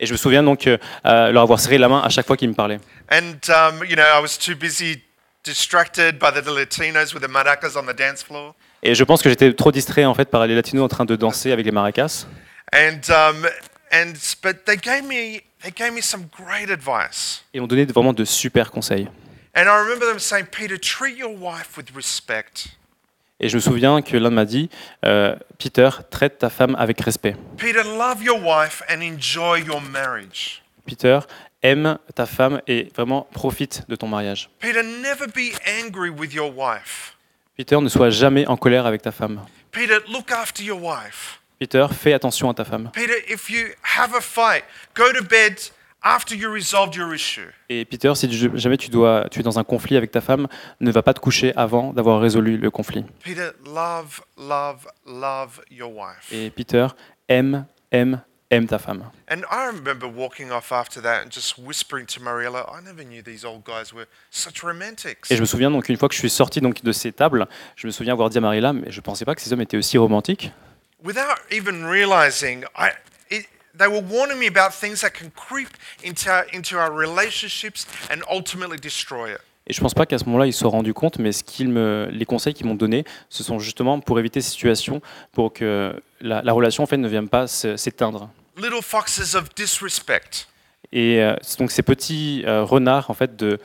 [0.00, 2.36] Et je me souviens donc euh, euh, leur avoir serré la main à chaque fois
[2.36, 2.80] qu'ils me parlaient.
[3.10, 5.00] And, um, you know, I was too busy
[5.44, 8.54] distracted by the Latinos with the maracas on the dance floor.
[8.82, 11.14] Et je pense que j'étais trop distrait en fait par les latinos en train de
[11.14, 12.26] danser avec les maracas.
[12.74, 13.46] And, um,
[13.92, 17.44] and, but they gave me, they gave me some great advice.
[17.54, 19.08] Et on donnait vraiment de super conseils.
[19.54, 22.68] And I remember them saying, Peter, treat your wife with respect.
[23.38, 24.70] Et je me souviens que l'un m'a dit,
[25.04, 27.34] euh, Peter, traite ta femme avec respect.
[27.58, 30.62] Peter, love your wife and enjoy your marriage.
[30.86, 31.18] Peter,
[31.62, 34.48] aime ta femme et vraiment profite de ton mariage.
[34.60, 35.52] Peter, never be
[35.84, 37.16] angry with your wife.
[37.56, 39.44] Peter, ne sois jamais en colère avec ta femme.
[39.72, 41.41] Peter, look after your wife.
[41.62, 42.90] Peter, fais attention à ta femme.
[42.92, 44.64] Peter, if you have a fight,
[44.96, 45.60] go to bed
[46.02, 47.46] after you resolved your issue.
[47.68, 50.48] Et Peter, si tu- jamais tu, dois, tu es dans un conflit avec ta femme,
[50.80, 53.04] ne va pas te coucher avant d'avoir résolu le conflit.
[53.22, 56.32] Peter, love, love, love your wife.
[56.32, 56.88] Et Peter,
[57.28, 58.20] aime, aime,
[58.50, 59.04] aime ta femme.
[59.30, 63.22] And I remember walking off after that and just whispering to Mariella, I never knew
[63.22, 65.30] these old guys were such romantics.
[65.30, 67.46] Et je me souviens donc une fois que je suis sorti donc de ces tables,
[67.76, 69.76] je me souviens avoir dit à Marilla, mais je pensais pas que ces hommes étaient
[69.76, 70.50] aussi romantiques.
[71.04, 72.90] Without even realizing, I,
[73.30, 75.68] it, they were warning me about things that can creep
[76.04, 79.40] into our, into our relationships and ultimately destroy it.
[79.68, 81.68] Et je pense pas qu'à ce moment-là ils se soient rendus compte, mais ce qu'ils
[81.68, 85.00] me, les conseils qu'ils m'ont donnés, ce sont justement pour éviter ces situations,
[85.32, 88.28] pour que la, la relation en fait ne vienne pas s'éteindre.
[88.56, 90.46] Little foxes of disrespect,
[90.92, 93.58] Et euh, donc ces petits euh, renards en fait de-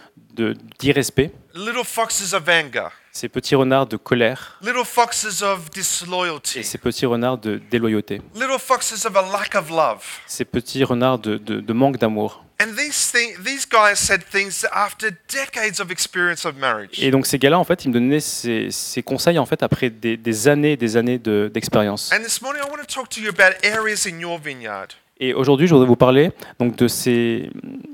[0.80, 6.64] d'irrespect, little foxes of anger, ces petits renards de colère little foxes of disloyalty, et
[6.64, 10.04] ces petits renards de déloyauté, little foxes of a lack of love.
[10.28, 12.44] ces petits renards de, de- de manque d'amour.
[12.60, 17.00] And these, thi- these guys said things after decades of experience of marriage.
[17.00, 19.92] Et donc ces gars-là en fait ils me donnaient ces, ces conseils en fait après
[19.92, 22.12] des, des années et des années de- d'expérience.
[22.12, 24.88] And this morning, I want to talk to you about areas in your vineyard
[25.20, 27.50] Et aujourd'hui, je voudrais vous parler donc de ces,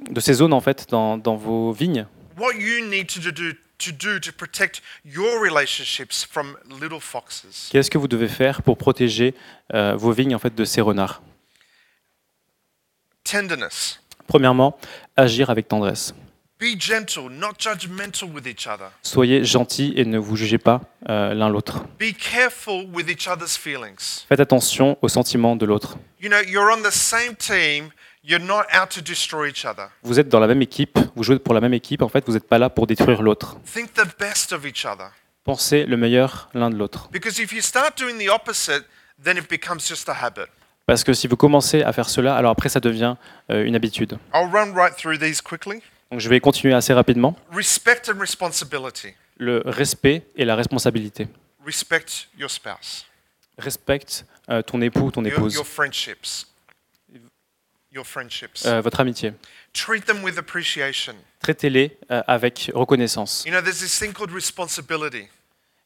[0.09, 2.05] de ces zones en fait dans, dans vos vignes.
[2.43, 7.69] What you need to do, to do to protect your relationships from little foxes.
[7.71, 9.33] Qu'est-ce que vous devez faire pour protéger
[9.73, 11.21] euh, vos vignes en fait de ces renards?
[13.23, 14.01] Tenderness.
[14.27, 14.77] Premièrement,
[15.15, 16.13] agir avec tendresse.
[16.59, 18.89] Be gentle, not judgmental with each other.
[19.01, 21.83] Soyez gentils et ne vous jugez pas euh, l'un l'autre.
[21.99, 24.25] Be careful with each other's feelings.
[24.29, 25.97] Faites attention aux sentiments de l'autre.
[26.21, 27.89] You know, you're on the same team,
[28.23, 29.89] you're not out to destroy each other.
[30.03, 32.33] Vous êtes dans la même équipe, vous jouez pour la même équipe, en fait, vous
[32.33, 33.57] n'êtes pas là pour détruire l'autre.
[33.71, 35.11] Think the best of each other.
[35.43, 37.09] Pensez le meilleur l'un de l'autre.
[37.11, 38.85] Because if you start doing the opposite,
[39.21, 40.49] then it becomes just a habit.
[40.85, 43.15] Parce que si vous commencez à faire cela, alors après ça devient
[43.49, 44.17] euh, une habitude.
[44.33, 45.81] I'll run right through these quickly.
[46.11, 47.35] Donc je vais continuer assez rapidement.
[47.51, 49.13] Respect and responsibility.
[49.37, 51.27] Le respect et la responsabilité.
[51.65, 53.05] Respect your spouse,
[53.57, 56.47] Respecte euh, ton époux, ton your, épouse, your friendships.
[57.09, 57.31] Your friendships.
[58.65, 59.33] Euh, votre amitié.
[59.73, 61.15] Treat them with appreciation.
[61.39, 63.43] Traitez-les euh, avec reconnaissance.
[63.45, 65.27] You know, there's this thing called responsibility.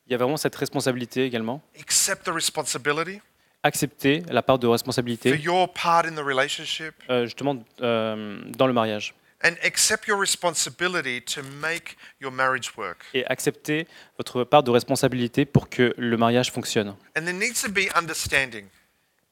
[0.07, 1.61] Il y a vraiment cette responsabilité également.
[1.79, 3.19] Accept the responsibility
[3.63, 8.67] Accepter la part de for responsabilité your part in the relationship euh, justement euh, dans
[8.67, 9.13] le mariage.
[9.43, 13.05] and accept your responsibility to make your marriage work.
[13.13, 16.95] Et accepter votre part de responsabilité pour que le mariage fonctionne.
[17.17, 18.65] And there needs to be understanding.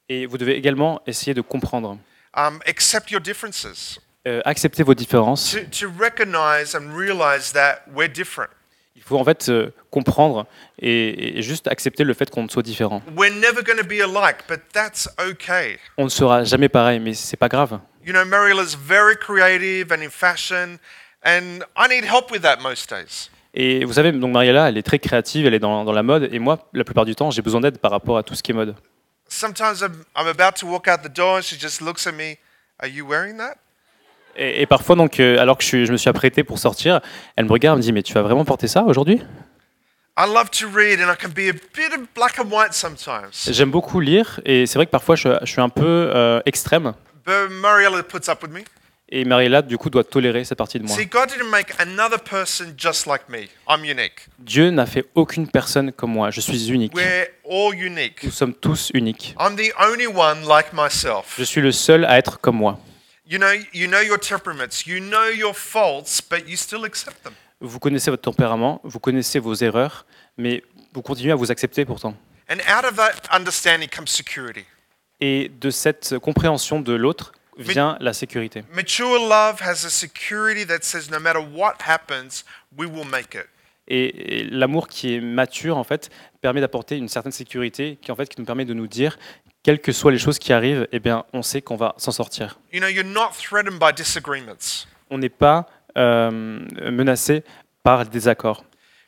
[0.08, 1.98] Et vous devez également essayer de comprendre.
[2.36, 3.98] Um, accept your differences.
[4.26, 5.52] Euh, accepter vos différences.
[5.52, 8.50] To, to recognize and realize that we're different.
[8.94, 10.46] Il faut en fait euh, comprendre
[10.80, 13.02] et, et juste accepter le fait qu'on soit différent.
[13.16, 15.78] We're never going to be alike, but that's okay.
[15.96, 17.78] On ne sera jamais pareil, mais c'est pas grave.
[18.04, 20.78] You know, Mariela's very creative and in fashion,
[21.24, 23.30] and I need help with that most days.
[23.54, 26.28] Et vous savez, donc Mariella, elle est très créative, elle est dans, dans la mode,
[26.30, 28.50] et moi, la plupart du temps, j'ai besoin d'aide par rapport à tout ce qui
[28.50, 28.74] est mode.
[29.36, 32.38] Sometimes I'm, I'm about to walk out the door, and she just looks at me,
[32.80, 33.58] Are you wearing that?
[34.34, 37.00] Et, et parfois, donc, euh, alors que je, me suis apprêté pour sortir,
[37.36, 39.20] elle me regarde, elle me dit, mais tu vas vraiment porter ça aujourd'hui?
[40.18, 43.50] I love to read, and I can be a bit of black and white sometimes.
[43.50, 46.94] J'aime beaucoup lire, et c'est vrai que parfois, je, je suis un peu euh, extrême,
[47.26, 48.64] But Mariella puts up with me.
[49.08, 50.96] Et Mariella, du coup, doit tolérer cette partie de moi.
[50.96, 53.48] See, God didn't make another person just like me.
[53.68, 54.28] I'm unique.
[54.38, 56.92] Dieu n'a fait aucune personne comme moi, je suis unique.
[56.94, 58.24] We're all unique.
[58.24, 59.36] Nous sommes tous uniques.
[59.38, 61.36] I'm the only one like myself.
[61.38, 62.80] Je suis le seul à être comme moi.
[63.28, 67.32] You know, you know your temperaments, you know your faults, but you still accept them.
[67.60, 70.04] Vous connaissez votre tempérament, vous connaissez vos erreurs,
[70.36, 72.14] mais vous continuez à vous accepter pourtant.
[72.48, 74.64] And out of that understanding comes security.
[75.20, 78.62] Et de cette compréhension de l'autre vient la sécurité.
[78.72, 82.44] Mature love has a security that says no matter what happens,
[82.76, 83.46] we will make it.
[83.88, 88.16] Et, et l'amour qui est mature, en fait, permet d'apporter une certaine sécurité qui, en
[88.16, 89.16] fait, qui nous permet de nous dire,
[89.62, 92.58] quelles que soient les choses qui arrivent, eh bien, on sait qu'on va s'en sortir.
[92.72, 94.86] You know, you're not threatened by disagreements.
[95.10, 95.66] On n'est pas
[95.96, 96.30] euh,
[96.90, 97.44] menacé
[97.82, 98.64] par des désaccords.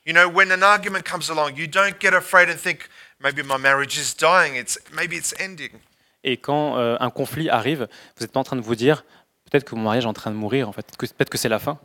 [0.07, 2.89] You know, when an argument comes along, you don't get afraid and think
[3.21, 4.55] maybe my marriage is dying.
[4.57, 5.73] It's maybe it's ending.
[6.25, 9.05] Et quand euh, un conflit arrive, vous n'êtes pas en train de vous dire,
[9.51, 11.59] peut-être que mon mariage est en train de mourir, en fait, peut-être que c'est la
[11.59, 11.79] fin.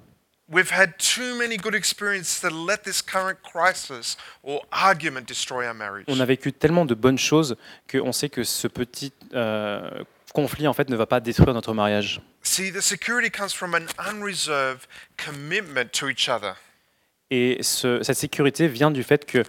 [0.50, 5.74] We've had too many good experiences to let this current crisis or argument destroy our
[5.74, 6.06] marriage.
[6.10, 7.56] On a vécu tellement de bonnes choses
[7.90, 12.22] qu'on sait que ce petit euh, conflit, en fait, ne va pas détruire notre mariage.
[12.44, 16.56] See, the security comes from an unreserved commitment to each other.
[17.36, 19.44] Et ce- cette sécurité vient du fait qu'on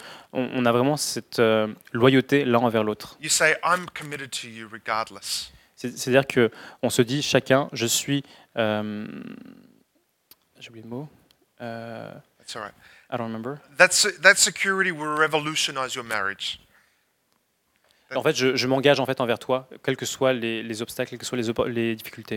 [0.54, 3.18] on a vraiment cette euh, loyauté l'un envers l'autre.
[3.20, 5.52] You say, I'm committed to you regardless.
[5.76, 8.22] C'est- C'est-à-dire qu'on se dit chacun, je suis.
[8.56, 9.06] euh,
[10.58, 11.08] J'ai oublié le mot.
[11.60, 12.74] Euh, That's all right.
[13.12, 13.56] I don't remember.
[13.76, 16.60] That's, that security will revolutionize your marriage.
[18.14, 21.10] En fait, je, je m'engage en fait envers toi, quels que soient les, les obstacles,
[21.10, 22.36] quelles que soient les, les difficultés.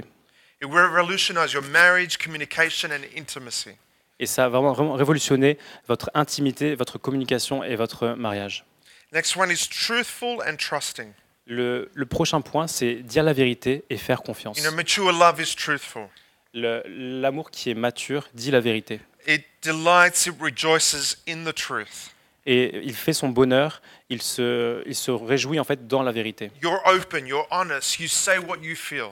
[0.62, 3.77] It will revolutionize your marriage, communication, and intimacy.
[4.19, 8.65] Et ça a vraiment, vraiment révolutionné votre intimité, votre communication et votre mariage.
[9.13, 11.08] Next one is truthful and trusting.
[11.45, 14.58] Le, le prochain point, c'est dire la vérité et faire confiance.
[14.58, 16.08] You know, mature love is truthful.
[16.53, 18.99] Le- L'amour qui est mature dit la vérité.
[19.27, 22.12] It delights, it rejoices in the truth.
[22.45, 26.49] Et il fait son bonheur, il se, il se réjouit en fait dans la vérité.
[26.62, 29.10] You're open, you're honest, you say what you feel.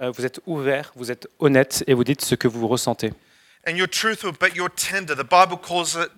[0.00, 3.12] Euh, vous êtes ouvert, vous êtes honnête et vous dites ce que vous ressentez.
[3.66, 5.14] And you're truthful, but you're tender.
[5.14, 6.10] The Bible calls it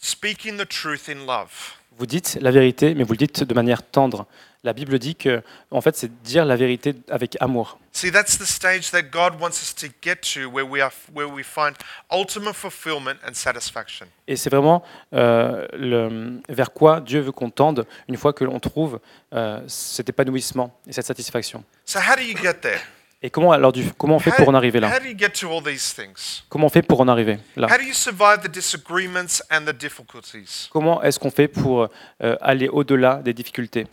[0.00, 1.76] speaking the truth in love.
[1.98, 4.26] Vous dites la vérité, mais vous le dites de manière tendre.
[4.62, 7.78] La Bible dit que, en fait, c'est dire la vérité avec amour.
[7.92, 11.28] See, that's the stage that God wants us to get to where we, are, where
[11.28, 11.74] we find
[12.12, 14.06] ultimate fulfillment and satisfaction.
[14.26, 18.60] Et c'est vraiment euh, le, vers quoi Dieu veut qu'on tende une fois que l'on
[18.60, 19.00] trouve
[19.32, 21.64] euh, cet épanouissement et cette satisfaction.
[21.84, 22.80] So, how do you get there?
[23.20, 25.18] Et comment, alors, du, comment on fait How, pour en arriver là how do you
[25.18, 26.44] get to all these things?
[26.48, 29.76] Comment on fait pour en arriver là How do you survive the disagreements and the
[29.76, 30.68] difficulties?
[30.70, 31.88] Comment est-ce qu'on fait pour
[32.22, 33.88] euh, aller au-delà des difficultés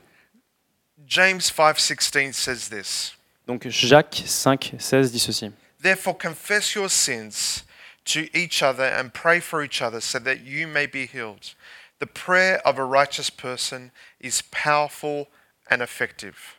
[1.07, 3.15] James 5:16 says this.
[3.47, 5.51] Donc Jacques 5, 16 dit ceci.
[5.81, 7.63] Therefore confess your sins
[8.05, 11.55] to each other and pray for each other so that you may be healed.
[11.99, 15.27] The prayer of a righteous person is powerful
[15.69, 16.54] and effective.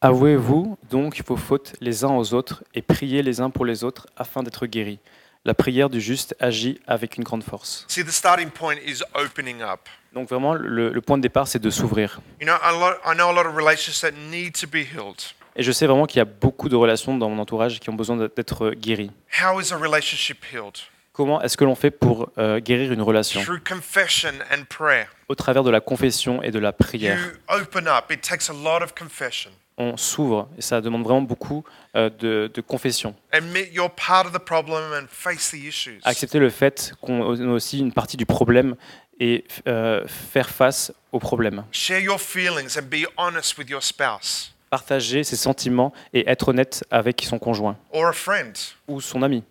[0.00, 4.06] Avouez-vous donc vos fautes les uns aux autres et priez les uns pour les autres
[4.16, 5.00] afin d'être guéris.
[5.44, 7.84] La prière du juste agit avec une grande force.
[7.88, 9.80] See, the starting point is opening up.
[10.12, 12.20] Donc vraiment, le, le point de départ, c'est de s'ouvrir.
[12.40, 15.20] You know, a lot, I know a lot of relationships that need to be healed.
[15.56, 17.94] Et je sais vraiment qu'il y a beaucoup de relations dans mon entourage qui ont
[17.94, 19.10] besoin d'être guéries.
[19.42, 20.78] How is a relationship healed?
[21.18, 23.42] Comment est-ce que l'on fait pour euh, guérir une relation?
[23.42, 25.06] Through confession and prayer.
[25.28, 27.18] Au travers de la confession et de la prière.
[27.18, 28.04] You open up.
[28.12, 29.50] It takes a lot of confession.
[29.78, 31.64] On s'ouvre et ça demande vraiment beaucoup
[31.96, 33.16] euh, de, de confession.
[33.32, 35.98] Admit you're part of the problem and face the issues.
[36.04, 38.76] Accepter le fait qu'on est aussi une partie du problème
[39.18, 41.64] et euh, faire face au problème.
[41.72, 46.84] Share your feelings and be honest with your spouse Partager ses sentiments et être honnête
[46.92, 48.56] avec son conjoint or a friend.
[48.86, 49.42] ou son ami.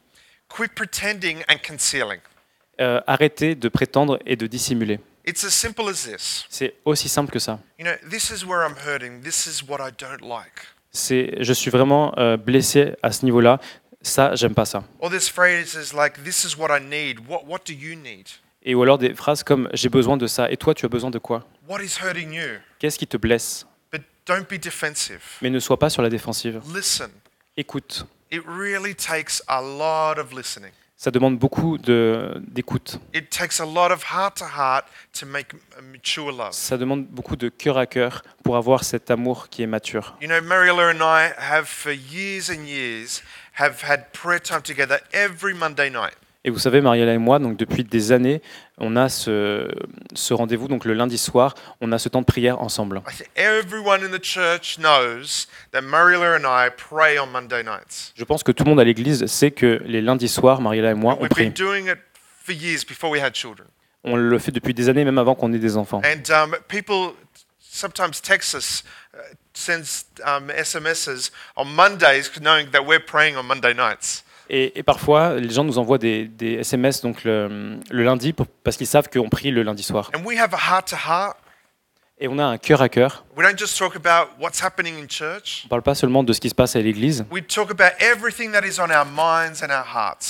[0.49, 2.19] Quit pretending and concealing.
[2.79, 4.99] Euh, arrêter de prétendre et de dissimuler.
[5.25, 6.45] It's as simple as this.
[6.49, 7.59] C'est aussi simple que ça.
[7.79, 9.21] You know, this is where I'm hurting.
[9.21, 10.67] This is what I don't like.
[10.91, 13.59] C'est, je suis vraiment euh, blessé à ce niveau-là.
[14.01, 14.83] Ça, j'aime pas ça.
[14.99, 17.19] Or this phrase is like, this is what I need.
[17.27, 18.27] What, what do you need?
[18.63, 20.49] Et ou alors des phrases comme j'ai besoin de ça.
[20.51, 21.45] Et toi, tu as besoin de quoi?
[21.67, 22.59] What is hurting you?
[22.79, 23.65] Qu'est-ce qui te blesse?
[23.91, 25.21] But don't be defensive.
[25.41, 26.61] Mais ne sois pas sur la défensive.
[26.73, 27.09] Listen.
[27.57, 28.05] Écoute.
[28.31, 30.71] It really takes a lot of listening.
[30.99, 32.99] Ça demande beaucoup de, d'écoute.
[33.13, 34.85] It takes a lot of heart to heart
[35.19, 36.53] to make a mature love.
[36.53, 40.17] Ça demande beaucoup de cœur à cœur pour avoir cet amour qui est mature.
[40.19, 43.21] You know, Mariella and I have for years and years
[43.59, 46.15] have had prayer time together every Monday night.
[46.47, 48.41] Et vous savez, Mariella et moi, donc depuis des années,
[48.77, 49.67] on a ce,
[50.15, 53.01] ce rendez-vous, donc le lundi soir, on a ce temps de prière ensemble.
[53.05, 58.13] I think everyone in the church knows that Mariella and I pray on Monday nights.
[58.15, 60.93] Je pense que tout le monde à l'église sait que les lundis soirs, Mariella et
[60.93, 61.49] moi, on prie.
[61.49, 61.97] doing it
[62.45, 63.67] for years before we had children.
[64.05, 66.01] On le fait depuis des années, même avant qu'on ait des enfants.
[66.05, 67.13] And um, people
[67.59, 69.17] sometimes text us, uh,
[69.53, 74.23] sends um, SMSs on Mondays, knowing that we're praying on Monday nights.
[74.49, 78.47] Et, et parfois, les gens nous envoient des, des SMS donc le, le lundi pour-
[78.63, 80.09] parce qu'ils savent qu'on prie le lundi soir.
[80.15, 81.35] And we have a heart to heart.
[82.19, 83.25] Et on a un cœur à cœur.
[83.37, 85.61] We don't just talk about what's happening in church.
[85.65, 87.23] On parle pas seulement de ce qui se passe à l'église.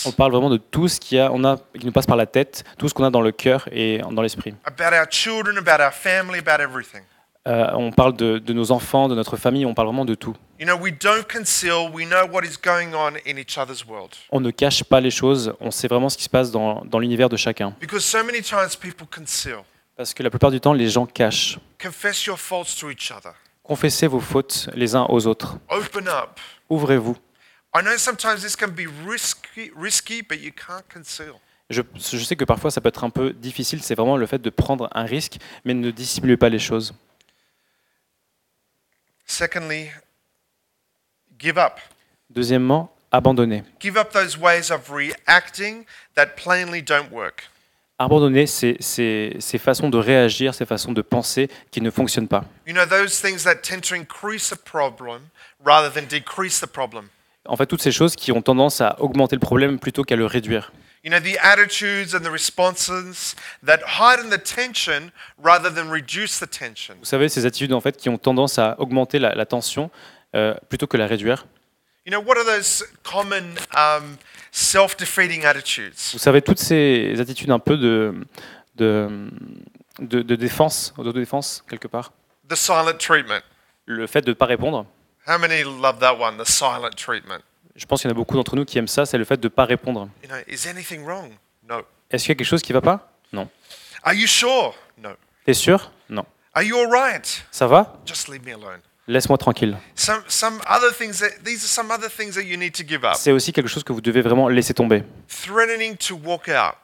[0.05, 2.25] On parle vraiment de tout ce qui, a, on a, qui nous passe par la
[2.25, 4.53] tête, tout ce qu'on a dans le cœur et dans l'esprit.
[4.65, 7.01] About our children, about our family, about everything.
[7.47, 10.35] Euh, on parle de, de nos enfants, de notre famille, on parle vraiment de tout.
[10.59, 11.91] You know, we don't conceal.
[11.91, 14.15] We know what is going on in each other's world.
[14.31, 16.97] On ne cache pas les choses, on sait vraiment ce qui se passe dans, dans
[16.97, 17.75] l'univers de chacun.
[17.79, 19.63] Because so many times people conceal.
[19.95, 21.59] Parce que la plupart du temps, les gens cachent.
[21.79, 23.33] Confess your faults to each other.
[23.61, 25.57] Confessez vos fautes les uns aux autres.
[25.69, 26.39] Open up.
[26.69, 27.17] Ouvrez-vous.
[27.75, 31.35] I know sometimes this can be risky, risky, but you can't conceal.
[31.69, 34.41] Je, je sais que parfois ça peut être un peu difficile, c'est vraiment le fait
[34.41, 36.93] de prendre un risque, mais ne dissimulez pas les choses.
[39.25, 39.89] Secondly,
[41.39, 41.79] give up.
[42.29, 43.63] Deuxièmement, abandonner.
[43.79, 45.85] Give up those ways of reacting
[46.15, 47.49] that plainly don't work.
[47.99, 52.43] Abandonner ces, ces, ces façons de réagir, ces façons de penser qui ne fonctionnent pas.
[52.67, 55.29] You know, those things that tend to increase the problem
[55.65, 57.05] rather than decrease the problem.
[57.47, 60.25] En fait, toutes ces choses qui ont tendance à augmenter le problème plutôt qu'à le
[60.25, 60.71] réduire.
[61.03, 63.35] You know, the attitudes and the responses
[63.65, 65.11] that heighten the tension
[65.41, 66.95] rather than reduce the tension.
[66.99, 69.89] Vous savez, ces attitudes en fait qui ont tendance à augmenter la, la tension
[70.35, 71.45] euh, plutôt que la réduire.
[72.05, 74.17] You know, what are those common um,
[75.45, 75.93] attitudes?
[76.13, 78.15] Vous savez, toutes ces attitudes un peu de,
[78.75, 79.29] de,
[79.99, 82.13] de, de défense, d'autodéfense quelque part.
[82.47, 83.41] The silent treatment.
[83.85, 84.85] Le fait de ne pas répondre.
[85.27, 87.41] How many love that one, the silent treatment?
[87.75, 89.37] Je pense qu'il y en a beaucoup d'entre nous qui aiment ça, c'est le fait
[89.37, 90.09] de ne pas répondre.
[90.23, 91.31] You know, is anything wrong?
[91.67, 91.81] No.
[92.09, 93.11] Est-ce qu'il y a quelque chose qui ne va pas?
[93.33, 93.49] Non.
[94.03, 94.73] Are you sure?
[94.97, 95.09] No.
[95.45, 95.91] T'es sûr?
[96.09, 96.25] Non.
[96.53, 97.45] Are you all right?
[97.51, 97.99] Ça va?
[98.05, 98.79] Just leave me alone.
[99.07, 99.77] Laisse-moi tranquille.
[99.95, 103.05] Some, some other things that, these are some other things that you need to give
[103.05, 103.15] up.
[103.15, 105.03] C'est aussi quelque chose que vous devez vraiment laisser tomber.
[105.29, 106.75] Threatening to walk out.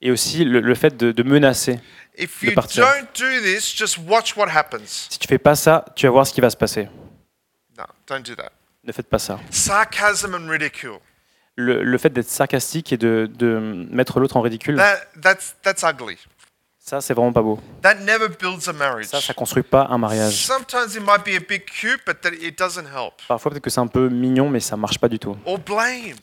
[0.00, 1.80] Et aussi le, le fait de, de menacer.
[2.16, 2.84] If De partir.
[2.84, 5.08] don't do this, just watch what happens.
[5.10, 6.88] Si tu fais pas ça, tu vas voir ce qui va se passer.
[7.76, 8.52] No, don't do that.
[8.84, 9.40] Ne faites pas ça.
[9.50, 10.98] Sarcasm and ridicule.
[11.56, 15.82] Le, le fait d'être sarcastique et de, de mettre l'autre en ridicule, That, that's, that's
[15.82, 16.18] ugly.
[16.84, 17.60] Ça c'est vraiment pas beau.
[17.82, 19.06] That never builds a marriage.
[19.06, 20.34] Ça, ça construit pas un mariage.
[20.34, 23.14] Sometimes it might be a bit cute, but that it doesn't help.
[23.28, 25.36] Parfois peut-être que c'est un peu mignon, mais ça marche pas du tout.
[25.46, 26.16] Or blame.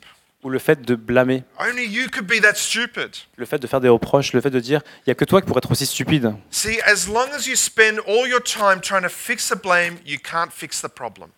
[0.44, 3.12] Ou le fait de blâmer, Only you could be that stupid.
[3.36, 5.42] le fait de faire des reproches, le fait de dire il y a que toi
[5.42, 6.34] qui pourrais être aussi stupide.
[6.50, 10.18] See, as long as you spend all your time trying to fix the blame, you
[10.18, 11.30] can't fix the problem.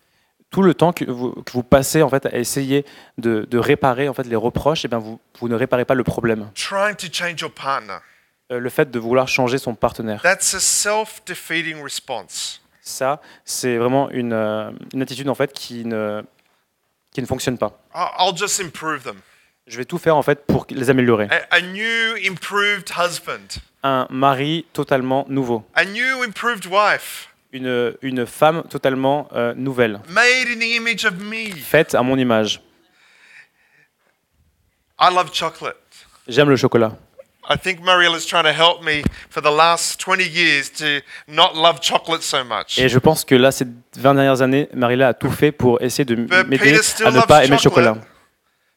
[0.50, 2.84] Tout le temps que vous, que vous passez en fait à essayer
[3.18, 6.04] de, de réparer en fait les reproches, et ben vous, vous ne réparez pas le
[6.04, 6.50] problème.
[8.52, 12.60] Euh, le fait de vouloir changer son partenaire, That's a self defeating response.
[12.82, 16.22] ça c'est vraiment une, euh, une attitude en fait qui ne,
[17.12, 17.80] qui ne fonctionne pas.
[17.94, 19.16] I- I'll just improve them.
[19.66, 21.28] Je vais tout faire en fait pour les améliorer.
[21.30, 28.26] A, a new, improved husband, Un mari totalement nouveau, a new, improved wife, une, une
[28.26, 31.52] femme totalement euh, nouvelle, made in the image of me.
[31.56, 32.60] faite à mon image.
[34.98, 35.76] I love chocolate.
[36.28, 36.92] J'aime le chocolat.
[37.52, 41.80] I think is trying to help me for the last 20 years to not love
[41.80, 42.78] chocolate so much.
[42.78, 44.68] Et je pense que là, ces 20 dernières années,
[45.02, 47.60] a tout fait pour essayer de m'aider Peter still à ne loves pas aimer le
[47.60, 47.94] chocolate.
[47.94, 48.06] chocolat.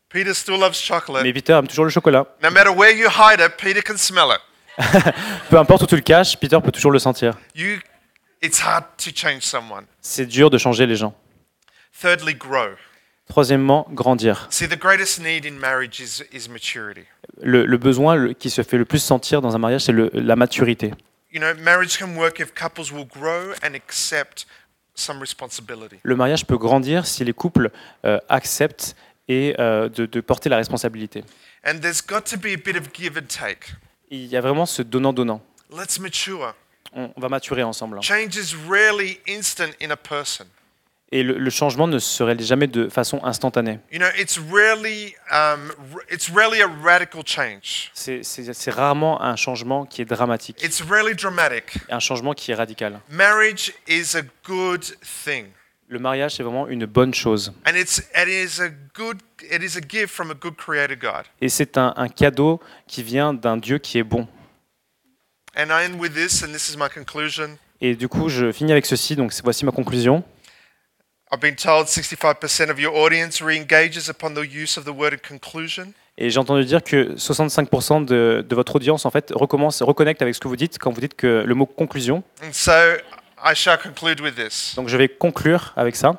[0.10, 1.24] Peter still loves chocolate.
[1.24, 2.26] Mais Peter aime toujours le chocolat.
[2.44, 4.42] No matter where you hide it, Peter can smell it.
[5.50, 7.34] Peu importe où tu le caches, Peter peut toujours le sentir.
[7.56, 7.80] You,
[8.42, 9.86] it's hard to change someone.
[10.02, 11.14] C'est dur de changer les gens.
[12.02, 12.76] Thirdly, grow.
[13.30, 14.50] Troisièmement, grandir.
[17.42, 20.94] Le, le besoin qui se fait le plus sentir dans un mariage, c'est la maturité.
[26.04, 27.72] Le mariage peut grandir si les couples
[28.06, 28.96] euh, acceptent
[29.28, 31.24] et euh, de, de porter la responsabilité.
[34.12, 35.42] Il y a vraiment ce donnant-donnant.
[35.72, 36.54] Let's mature.
[36.94, 38.02] On, va maturer ensemble.
[38.02, 40.46] Change is rarely instant in a person.
[41.12, 43.80] Et le, le changement ne se réalise jamais de façon instantanée.
[43.91, 47.91] You know, it's rarely, um, r- it's rarely a radical change.
[47.93, 48.22] C'est-
[48.72, 51.78] rarement un changement qui est dramatique, It's rarely dramatic.
[51.89, 52.99] un changement qui est radical.
[53.10, 54.82] Marriage is a good
[55.24, 55.45] thing.
[55.88, 57.53] Le mariage, c'est vraiment une bonne chose.
[57.68, 61.26] And it's, it is a good, it is a gift from a good creator God.
[61.39, 64.28] Et c'est un, un cadeau qui vient d'un Dieu qui est bon.
[65.56, 67.58] And I end with this, and this is my conclusion.
[67.80, 70.24] Et du coup, je finis avec ceci, donc voici ma conclusion.
[71.32, 75.18] I've been told 65% of your audience re-engages upon the use of the word in
[75.18, 75.94] conclusion.
[76.18, 80.34] Et j'ai entendu dire que 65% de, de votre audience, en fait, recommence, reconnecte avec
[80.34, 82.24] ce que vous dites quand vous dites que le mot conclusion.
[82.42, 82.72] And so
[83.44, 84.76] I shall conclude with this.
[84.76, 86.14] Donc je vais conclure avec ça.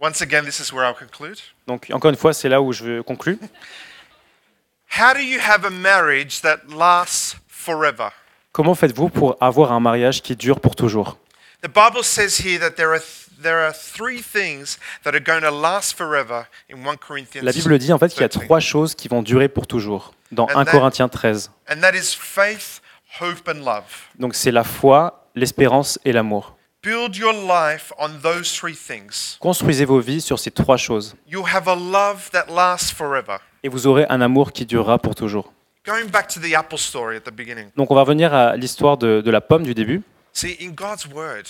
[0.00, 1.38] Once again, this is where I'll conclude.
[1.66, 3.38] Donc encore une fois, c'est là où je conclue.
[4.96, 8.10] How do you have a marriage that lasts forever?
[8.52, 11.18] Comment faites-vous pour avoir un mariage qui dure pour toujours?
[11.62, 13.02] The Bible says here that there are
[13.44, 17.44] there are three things that are going to last forever in 1 Corinthians.
[17.44, 18.44] La Bible dit en fait qu'il y a 13.
[18.46, 21.50] trois choses qui vont durer pour toujours dans And 1 that- Corinthiens 13.
[21.70, 22.80] And that is faith,
[23.20, 23.84] hope and love.
[24.18, 26.56] Donc c'est la foi, l'espérance et l'amour.
[26.82, 29.38] Build your life on those three things.
[29.40, 33.36] Construisez vos vies sur ces trois choses You'll have a love that lasts forever.
[33.62, 35.52] et vous aurez un amour qui durera pour toujours.
[35.86, 37.68] Going back to the apple story at the beginning.
[37.76, 40.02] Donc on va revenir à l'histoire de, de la pomme du début.
[40.32, 41.44] See, in God's word,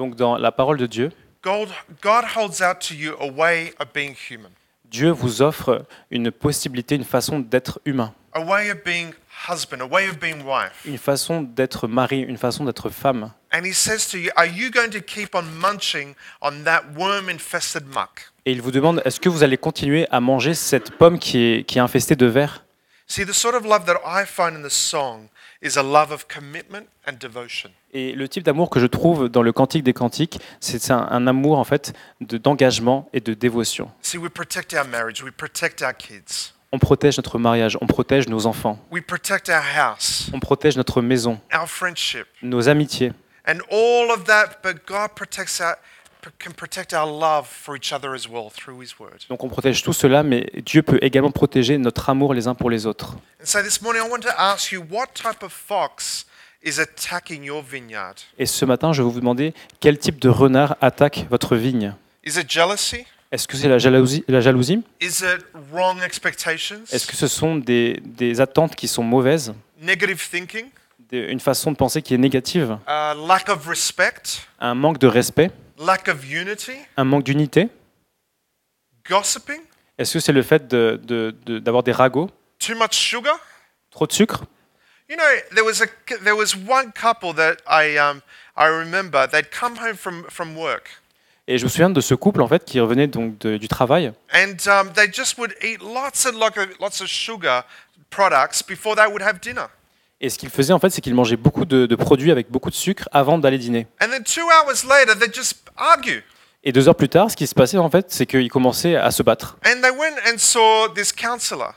[0.00, 1.10] Donc dans la parole de Dieu,
[4.86, 8.14] Dieu vous offre une possibilité, une façon d'être humain,
[10.86, 13.30] une façon d'être mari, une façon d'être femme.
[18.46, 21.64] Et il vous demande, est-ce que vous allez continuer à manger cette pomme qui est,
[21.64, 22.64] qui est infestée de vers
[23.06, 25.28] See, the sort of love that I find in the song
[25.62, 27.70] is a love of commitment and devotion.
[27.92, 31.26] Et le type d'amour que je trouve dans le Cantique des Cantiques, c'est un, un
[31.26, 33.90] amour en fait de- d'engagement et de dévotion.
[34.02, 38.28] See, we protect our marriage, we protect our kids, On protège notre mariage, on protège
[38.28, 43.12] nos enfants, we protect our house, on protège notre maison, our friendship, nos amitiés.
[43.46, 45.76] and all of that, but God protects our,
[46.38, 49.20] can protect our love for each other as well through His Word.
[49.28, 52.70] Donc on protège tout cela, mais Dieu peut également protéger notre amour les uns pour
[52.70, 53.14] les autres.
[53.40, 56.26] And so this morning, I want to ask you what type of fox
[56.62, 58.14] is attacking your vineyard?
[58.38, 61.94] Et ce matin, je vais vous demander quel type de renard attaque votre vigne?
[62.24, 63.06] Is it jealousy?
[63.32, 64.82] Est-ce que c'est la jalousie, la jalousie?
[65.00, 66.80] Is it wrong expectations?
[66.92, 69.54] Est-ce que ce sont des, des attentes qui sont mauvaises?
[69.80, 70.66] Negative thinking?
[71.08, 72.76] Des- Une façon de penser qui est négative?
[72.88, 74.42] Lack of respect?
[74.58, 75.50] Un manque de respect?
[75.80, 76.72] Lack of unity?
[76.96, 77.68] Un manque d'unité
[79.08, 79.60] Gossiping?
[79.98, 82.30] Est-ce que c'est le fait de- de- de- d'avoir des ragots?
[82.58, 83.38] Too much sugar?
[83.90, 84.44] Trop de sucre?
[85.08, 85.24] You know,
[85.54, 85.86] there was a
[86.22, 88.20] there was one couple that I um
[88.56, 89.26] I remember.
[89.26, 91.00] They'd come home from from work,
[91.48, 94.12] Et je me souviens de ce couple en fait qui revenait donc de- du travail
[94.32, 97.64] and um, they just would eat lots and lots of, lots of sugar
[98.10, 99.66] products before they would have dinner.
[100.20, 102.70] Et ce qu'ils faisaient en fait c'est qu'ils mangeaient beaucoup de, de produits avec beaucoup
[102.70, 103.86] de sucre avant d'aller dîner.
[104.02, 106.22] And then two hours later, they'd just argue.
[106.62, 109.10] Et deux heures plus tard, ce qui se passait en fait c'est qu'ils commençaient à
[109.10, 109.56] se battre.
[109.66, 111.72] And they went and saw this counselor,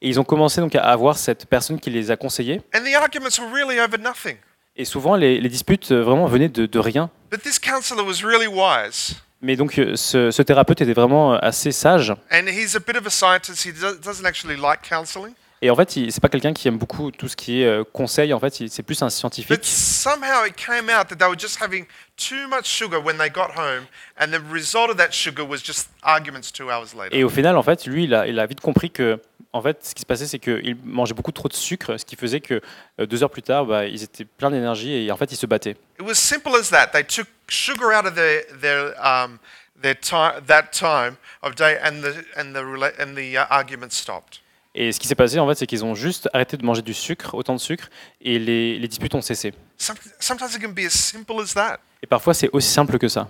[0.00, 2.62] Et ils ont commencé donc à avoir cette personne qui les a conseillés.
[2.74, 4.36] and the arguments were really over nothing.
[4.74, 7.10] Et souvent les, les disputes euh, vraiment venaient de, de rien.
[7.30, 11.38] But this counselor was really wise, Mais donc euh, ce, ce thérapeute était vraiment euh,
[11.42, 12.10] assez sage.
[12.32, 13.66] and he's a bit of a scientist.
[13.66, 15.34] He do- doesn't actually like counseling,
[15.64, 18.34] Et en fait, c'est pas quelqu'un qui aime beaucoup tout ce qui est euh, conseil.
[18.34, 19.64] En fait, c'est plus un but scientifique.
[19.64, 21.86] somehow it came out that they were just having
[22.16, 23.86] too much sugar when they got home,
[24.18, 27.16] and the result of that sugar was just arguments two hours later.
[27.16, 29.20] Et au final, en fait, lui, il a, il a vite compris que,
[29.52, 32.16] en fait, ce qui se passait, c'est qu'il mangeait beaucoup trop de sucre, ce qui
[32.16, 32.60] faisait que
[32.98, 35.46] euh, deux heures plus tard, bah, ils étaient pleins d'énergie et en fait, ils se
[35.46, 35.76] battaient.
[36.00, 36.88] It was simple as that.
[36.88, 39.38] They took sugar out of their their um,
[39.80, 43.96] their time that time of day, and the and the rela- and the uh, arguments
[43.96, 44.41] stopped.
[44.74, 46.94] Et ce qui s'est passé, en fait, c'est qu'ils ont juste arrêté de manger du
[46.94, 47.88] sucre, autant de sucre,
[48.22, 49.52] et les, les disputes ont cessé.
[49.76, 51.78] Some, sometimes it can be as simple as that.
[52.02, 53.28] Et parfois, c'est aussi simple que ça.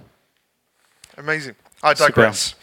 [1.19, 1.55] Amazing.
[1.83, 2.57] I digress.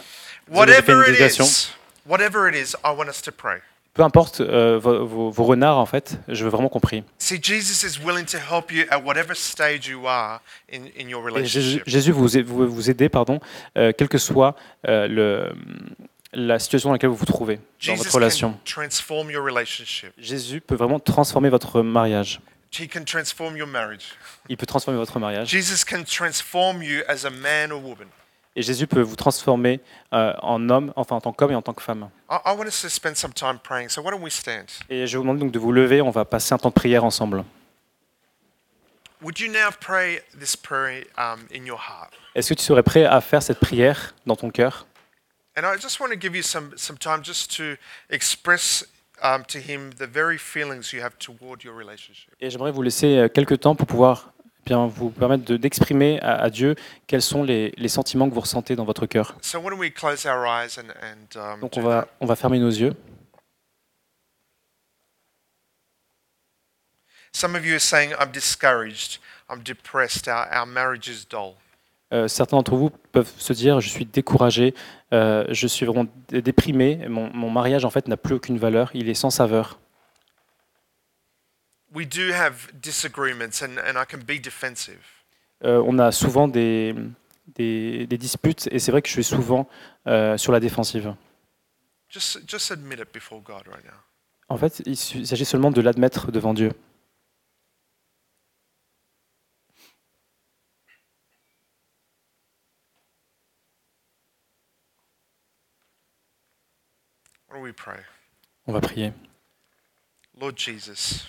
[0.48, 1.72] Whatever it is,
[2.06, 3.60] whatever it is, I want us to pray.
[3.94, 7.04] Peu importe euh, vos, vos- vos renards, en fait, je veux vraiment compris.
[7.18, 11.28] See, Jesus is willing to help you at whatever stage you are in, in your
[11.38, 13.40] Et Jésus, vous, vous, vous aider, pardon,
[13.78, 14.56] euh, quelle que soit
[14.88, 15.52] euh, le,
[16.34, 18.60] la situation dans laquelle vous vous trouvez dans votre relation.
[20.18, 22.40] Jésus peut vraiment transformer votre mariage.
[22.72, 24.16] He can transform your marriage.
[24.48, 25.50] Il peut transformer votre mariage.
[25.50, 28.08] Jesus can transform you as a man or woman.
[28.56, 29.80] Et Jésus peut vous transformer
[30.14, 32.10] euh, en homme, enfin en tant qu'homme et en tant que femme.
[34.90, 37.04] Et je vous demande donc de vous lever, on va passer un temps de prière
[37.04, 37.44] ensemble.
[39.22, 39.32] Um?
[42.36, 44.88] Est-ce que tu serais prêt à faire cette prière dans ton cœur?
[45.60, 47.76] And I just want to give you some, some time just to
[48.10, 48.86] express
[49.22, 52.34] um, to him the very feelings you have toward your relationship.
[52.40, 54.32] Et j'aimerais vous laisser euh, quelques temps pour pouvoir
[54.62, 56.76] eh bien, vous permettre de- d'exprimer à, à Dieu
[57.08, 59.36] quels sont les, les sentiments que vous ressentez dans votre cœur.
[59.42, 62.60] So why don't we close our eyes and, and um, Donc va, on va fermer
[62.60, 62.94] nos yeux.
[67.34, 71.58] Some of you are saying, I'm discouraged, I'm depressed, our, our marriage is dull.
[72.12, 74.74] Euh, certains d'entre vous peuvent se dire je suis découragé,
[75.14, 78.90] euh, je suis vraiment dé- déprimé, mon, mon mariage en fait n'a plus aucune valeur,
[78.96, 79.80] il est sans saveur.
[81.94, 85.02] We do have disagreements and, and I can be defensive.
[85.64, 86.96] Euh, on a souvent des,
[87.56, 89.68] des, des disputes et c'est vrai que je suis souvent
[90.38, 91.14] sur la défensive.
[92.10, 93.92] Just, just admit it before God right now.
[94.52, 96.70] En fait, il s'agit seulement de l'admettre devant Dieu.
[96.72, 96.76] Why
[99.78, 100.08] don't we
[107.28, 107.39] pray?
[108.68, 109.14] On va prier.
[110.40, 111.26] Lord Jesus,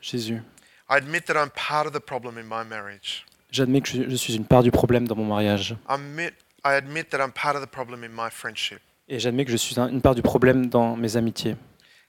[0.00, 0.40] Jésus,
[0.88, 3.24] I admit that I'm part of the problem in my marriage.
[3.50, 5.76] j'admets que je, suis une part du problème dans mon mariage.
[5.88, 6.32] I admit,
[6.64, 8.80] I admit that I'm part of the problem in my friendship.
[9.08, 11.56] Et j'admets que je suis un- une part du problème dans mes amitiés.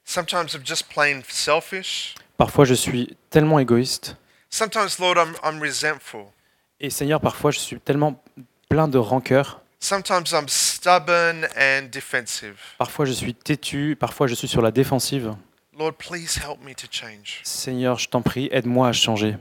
[0.05, 2.15] Sometimes I'm just plain selfish.
[2.37, 4.15] Parfois, je suis tellement égoïste.
[4.49, 6.27] Sometimes, Lord, I'm, I'm resentful.
[6.79, 8.23] Et Seigneur, parfois, je suis tellement
[8.69, 9.61] plein de rancœur.
[9.79, 10.47] Sometimes I'm
[10.85, 12.57] stubborn and defensive.
[12.77, 13.95] Parfois, je suis têtu.
[13.99, 15.35] Parfois, je suis sur la défensive.
[15.77, 17.41] Lord, please help me to change.
[17.43, 19.35] Seigneur, je t'en prie, aide-moi à changer.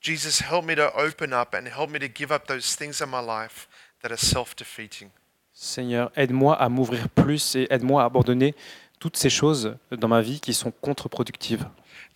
[0.00, 3.06] Jesus, help me to open up and help me to give up those things in
[3.06, 3.68] my life
[4.02, 5.10] that are self defeating.
[5.52, 8.56] Seigneur, aide-moi à m'ouvrir plus et aide-moi à abandonner
[8.98, 11.64] toutes ces choses dans ma vie qui sont contre-productives.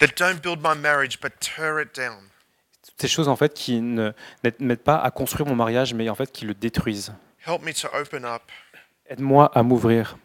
[0.01, 2.31] That don't build my marriage but tear it down.
[2.99, 6.15] Ces choses en fait qui ne n'aident- m'aident pas à construire mon mariage, mais en
[6.15, 7.13] fait qui le détruisent.
[9.09, 10.17] Aide-moi à m'ouvrir.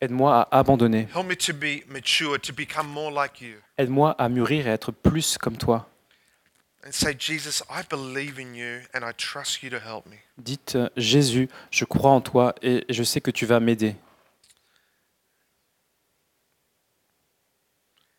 [0.00, 1.06] Aide-moi à abandonner.
[1.14, 3.56] Help me to be mature, to become more like you.
[3.78, 5.88] Aide-moi à mûrir et à être plus comme toi.
[10.38, 13.94] Dites euh, Jésus, je crois en toi et je sais que tu vas m'aider.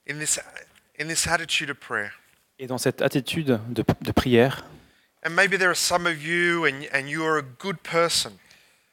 [0.10, 0.40] In this,
[1.00, 2.12] in this attitude of prayer,
[2.64, 4.64] Et dans cette attitude de, de prière,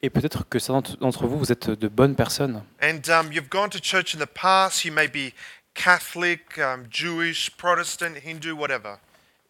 [0.02, 3.00] et peut-être que certains d'entre vous, vous êtes de bonnes personnes, um,
[6.58, 8.94] um, Jewish, Protestant, Hindu, whatever.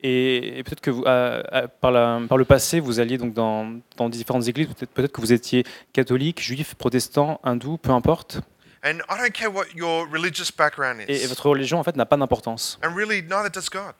[0.02, 3.32] et, et peut-être que vous, à- à- par, la- par le passé, vous alliez donc
[3.32, 5.64] dans, dans différentes églises, peut-être que vous étiez
[5.94, 8.42] catholique, juif, protestant, hindou, peu importe,
[8.82, 12.16] And I don't care what your religious background et, votre religion en fait n'a pas
[12.16, 12.78] d'importance.
[12.82, 13.92] And really, neither does God.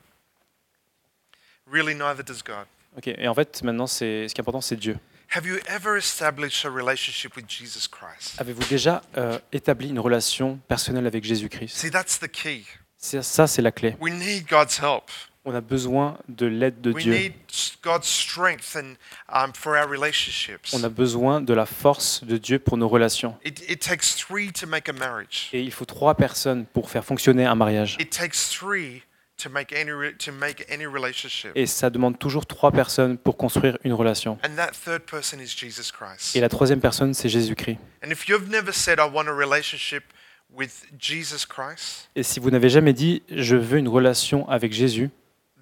[1.73, 2.67] Really, neither does God.
[2.97, 4.99] Ok, Et en fait, maintenant, c'est ce qui est important, c'est Dieu.
[5.33, 8.35] Have you ever established a relationship with Jesus Christ?
[8.41, 11.77] Avez-vous déjà euh, établi une relation personnelle avec Jésus-Christ?
[11.77, 12.65] See, that's the key.
[12.97, 13.95] C'est- Ça, c'est la clé.
[14.01, 15.05] We need God's help.
[15.45, 17.13] On a besoin de l'aide de We Dieu.
[17.15, 17.33] need
[17.83, 18.97] God's strength and
[19.33, 20.75] um, for our relationships.
[20.75, 23.37] On a besoin de la force de Dieu pour nos relations.
[23.45, 25.49] It, it takes three to make a marriage.
[25.53, 27.97] Et il faut trois personnes pour faire fonctionner un mariage.
[28.01, 29.03] It takes three
[29.43, 31.53] to make any re- to make any relationship.
[31.55, 34.39] Et ça demande toujours trois personnes pour construire une relation.
[34.45, 36.35] And that third person is Jesus Christ.
[36.37, 37.79] Et la troisième personne, c'est Jésus-Christ.
[38.05, 40.05] And if you've never said, I want a relationship
[40.53, 45.11] with Jesus Christ, Et si vous n'avez jamais dit je veux une relation avec Jésus,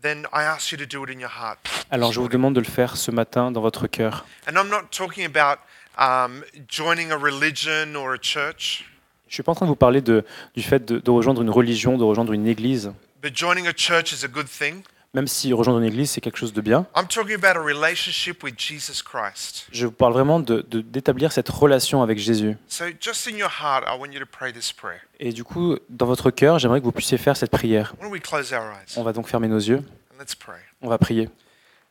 [0.03, 1.59] then I ask you to do it in your heart.
[1.91, 4.25] alors je vous demande de le faire ce matin dans votre cœur.
[4.49, 5.59] And I'm not talking about
[5.99, 8.85] um, joining a religion or a church,
[9.29, 10.25] Je suis pas en train de vous parler de,
[10.55, 12.93] du fait de, de rejoindre une religion, de rejoindre une église,
[13.23, 14.83] but joining a church is a good thing.
[15.15, 16.87] même si rejoindre une église c'est quelque chose de bien.
[16.95, 19.67] I'm talking about a relationship with Jesus Christ.
[19.73, 22.57] Je vous parle vraiment de- de- d'établir cette relation avec Jésus.
[22.69, 25.01] So, just in your heart, I want you to pray this prayer.
[25.19, 27.95] Et du coup, dans votre cœur, j'aimerais que vous puissiez faire cette prière.
[27.99, 28.97] Why don't we close our eyes?
[28.99, 29.79] On va donc fermer nos yeux,
[30.13, 30.61] and let's pray.
[30.83, 31.29] on va prier.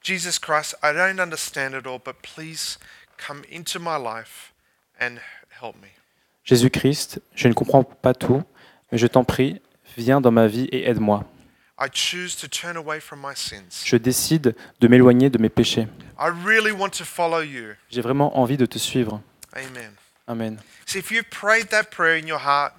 [0.03, 2.77] Jesus Christ, I don't understand it all, but please
[3.17, 4.53] come into my life
[5.01, 5.15] and
[5.59, 5.89] help me.
[6.45, 8.41] Jésus-Christ, je ne comprends pas tout,
[8.91, 9.59] mais je t'en prie,
[9.97, 11.25] viens dans ma vie et aide-moi.
[13.85, 15.87] Je décide de m'éloigner de mes péchés.
[17.89, 19.21] J'ai vraiment envie de te suivre.
[19.53, 19.91] Amen.
[20.27, 20.57] Amen.
[20.85, 22.73] See, if you've prayed that prayer in your heart,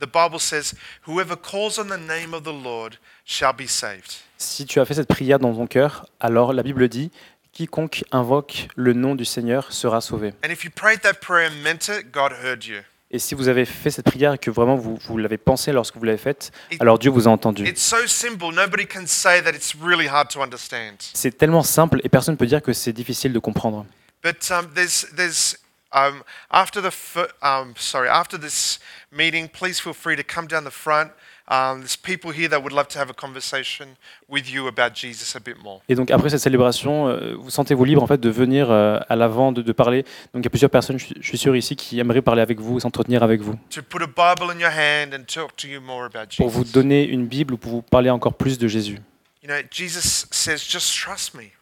[0.00, 0.74] the Bible says,
[1.06, 4.16] whoever calls on the name of the Lord shall be saved.
[4.36, 7.10] Si tu as fait cette prière dans ton cœur, alors la Bible dit
[7.52, 10.34] quiconque invoque le nom du Seigneur sera sauvé.
[10.44, 12.82] And if you prayed that prayer and meant it, God heard you.
[13.16, 15.96] Et si vous avez fait cette prière et que vraiment vous, vous l'avez pensé lorsque
[15.96, 17.66] vous l'avez faite, alors Dieu vous a entendu.
[17.66, 20.96] It's so simple, nobody can say that it's really hard to understand.
[21.14, 23.86] C'est tellement simple et personne ne peut dire que c'est difficile de comprendre.
[24.22, 25.56] But um, there's, there's,
[25.92, 30.64] um, after the, fir- um, sorry, after this meeting, please feel free to come down
[30.64, 31.10] the front.
[31.48, 33.86] Um, there's people here that would love to have a conversation
[34.28, 35.80] with you about Jesus a bit more.
[35.88, 39.14] Et donc après cette célébration, euh, vous sentez-vous libre en fait de venir euh, à
[39.14, 40.02] l'avant, de, de parler?
[40.34, 42.42] Donc il y a plusieurs personnes, je suis, je suis sûr ici, qui aimeraient parler
[42.42, 45.68] avec vous, s'entretenir avec vous, To put a Bible in your hand and talk to
[45.68, 46.72] you more about pour vous Jesus.
[46.72, 48.98] donner une Bible ou pour vous parler encore plus de Jésus.
[49.42, 51.52] You know, Jesus says, just trust me.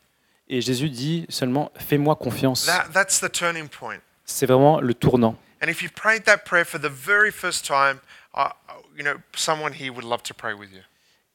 [0.48, 2.64] Et Jésus dit seulement fais-moi confiance.
[2.64, 4.00] That, that's the turning point.
[4.24, 5.36] C'est vraiment le tournant.
[5.62, 7.98] And if you prayed that prayer for the very first time,
[8.96, 10.80] you know, someone here would love to pray with you.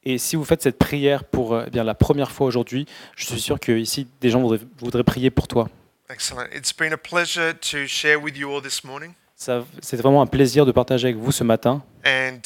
[0.02, 2.86] Et si vous faites cette prière pour euh, eh bien, la première fois aujourd'hui,
[3.16, 5.68] je suis sûr que ici des gens voudraient, voudraient prier pour toi.
[6.08, 6.46] Excellent.
[6.54, 9.12] It's been a pleasure to share with you all this morning.
[9.36, 11.82] Ça- C'est vraiment un plaisir de partager avec vous ce matin.
[12.06, 12.40] And,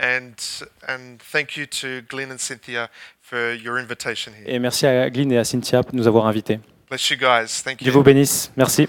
[0.00, 0.32] and,
[0.88, 2.88] and thank you to Glenn and Cynthia
[3.22, 4.52] for your invitation here.
[4.52, 6.58] Et merci à Glyn et à Cynthia de nous avoir invités.
[6.88, 7.62] Bless you guys.
[7.64, 8.50] Thank Dieu vous bénisse.
[8.56, 8.88] Merci.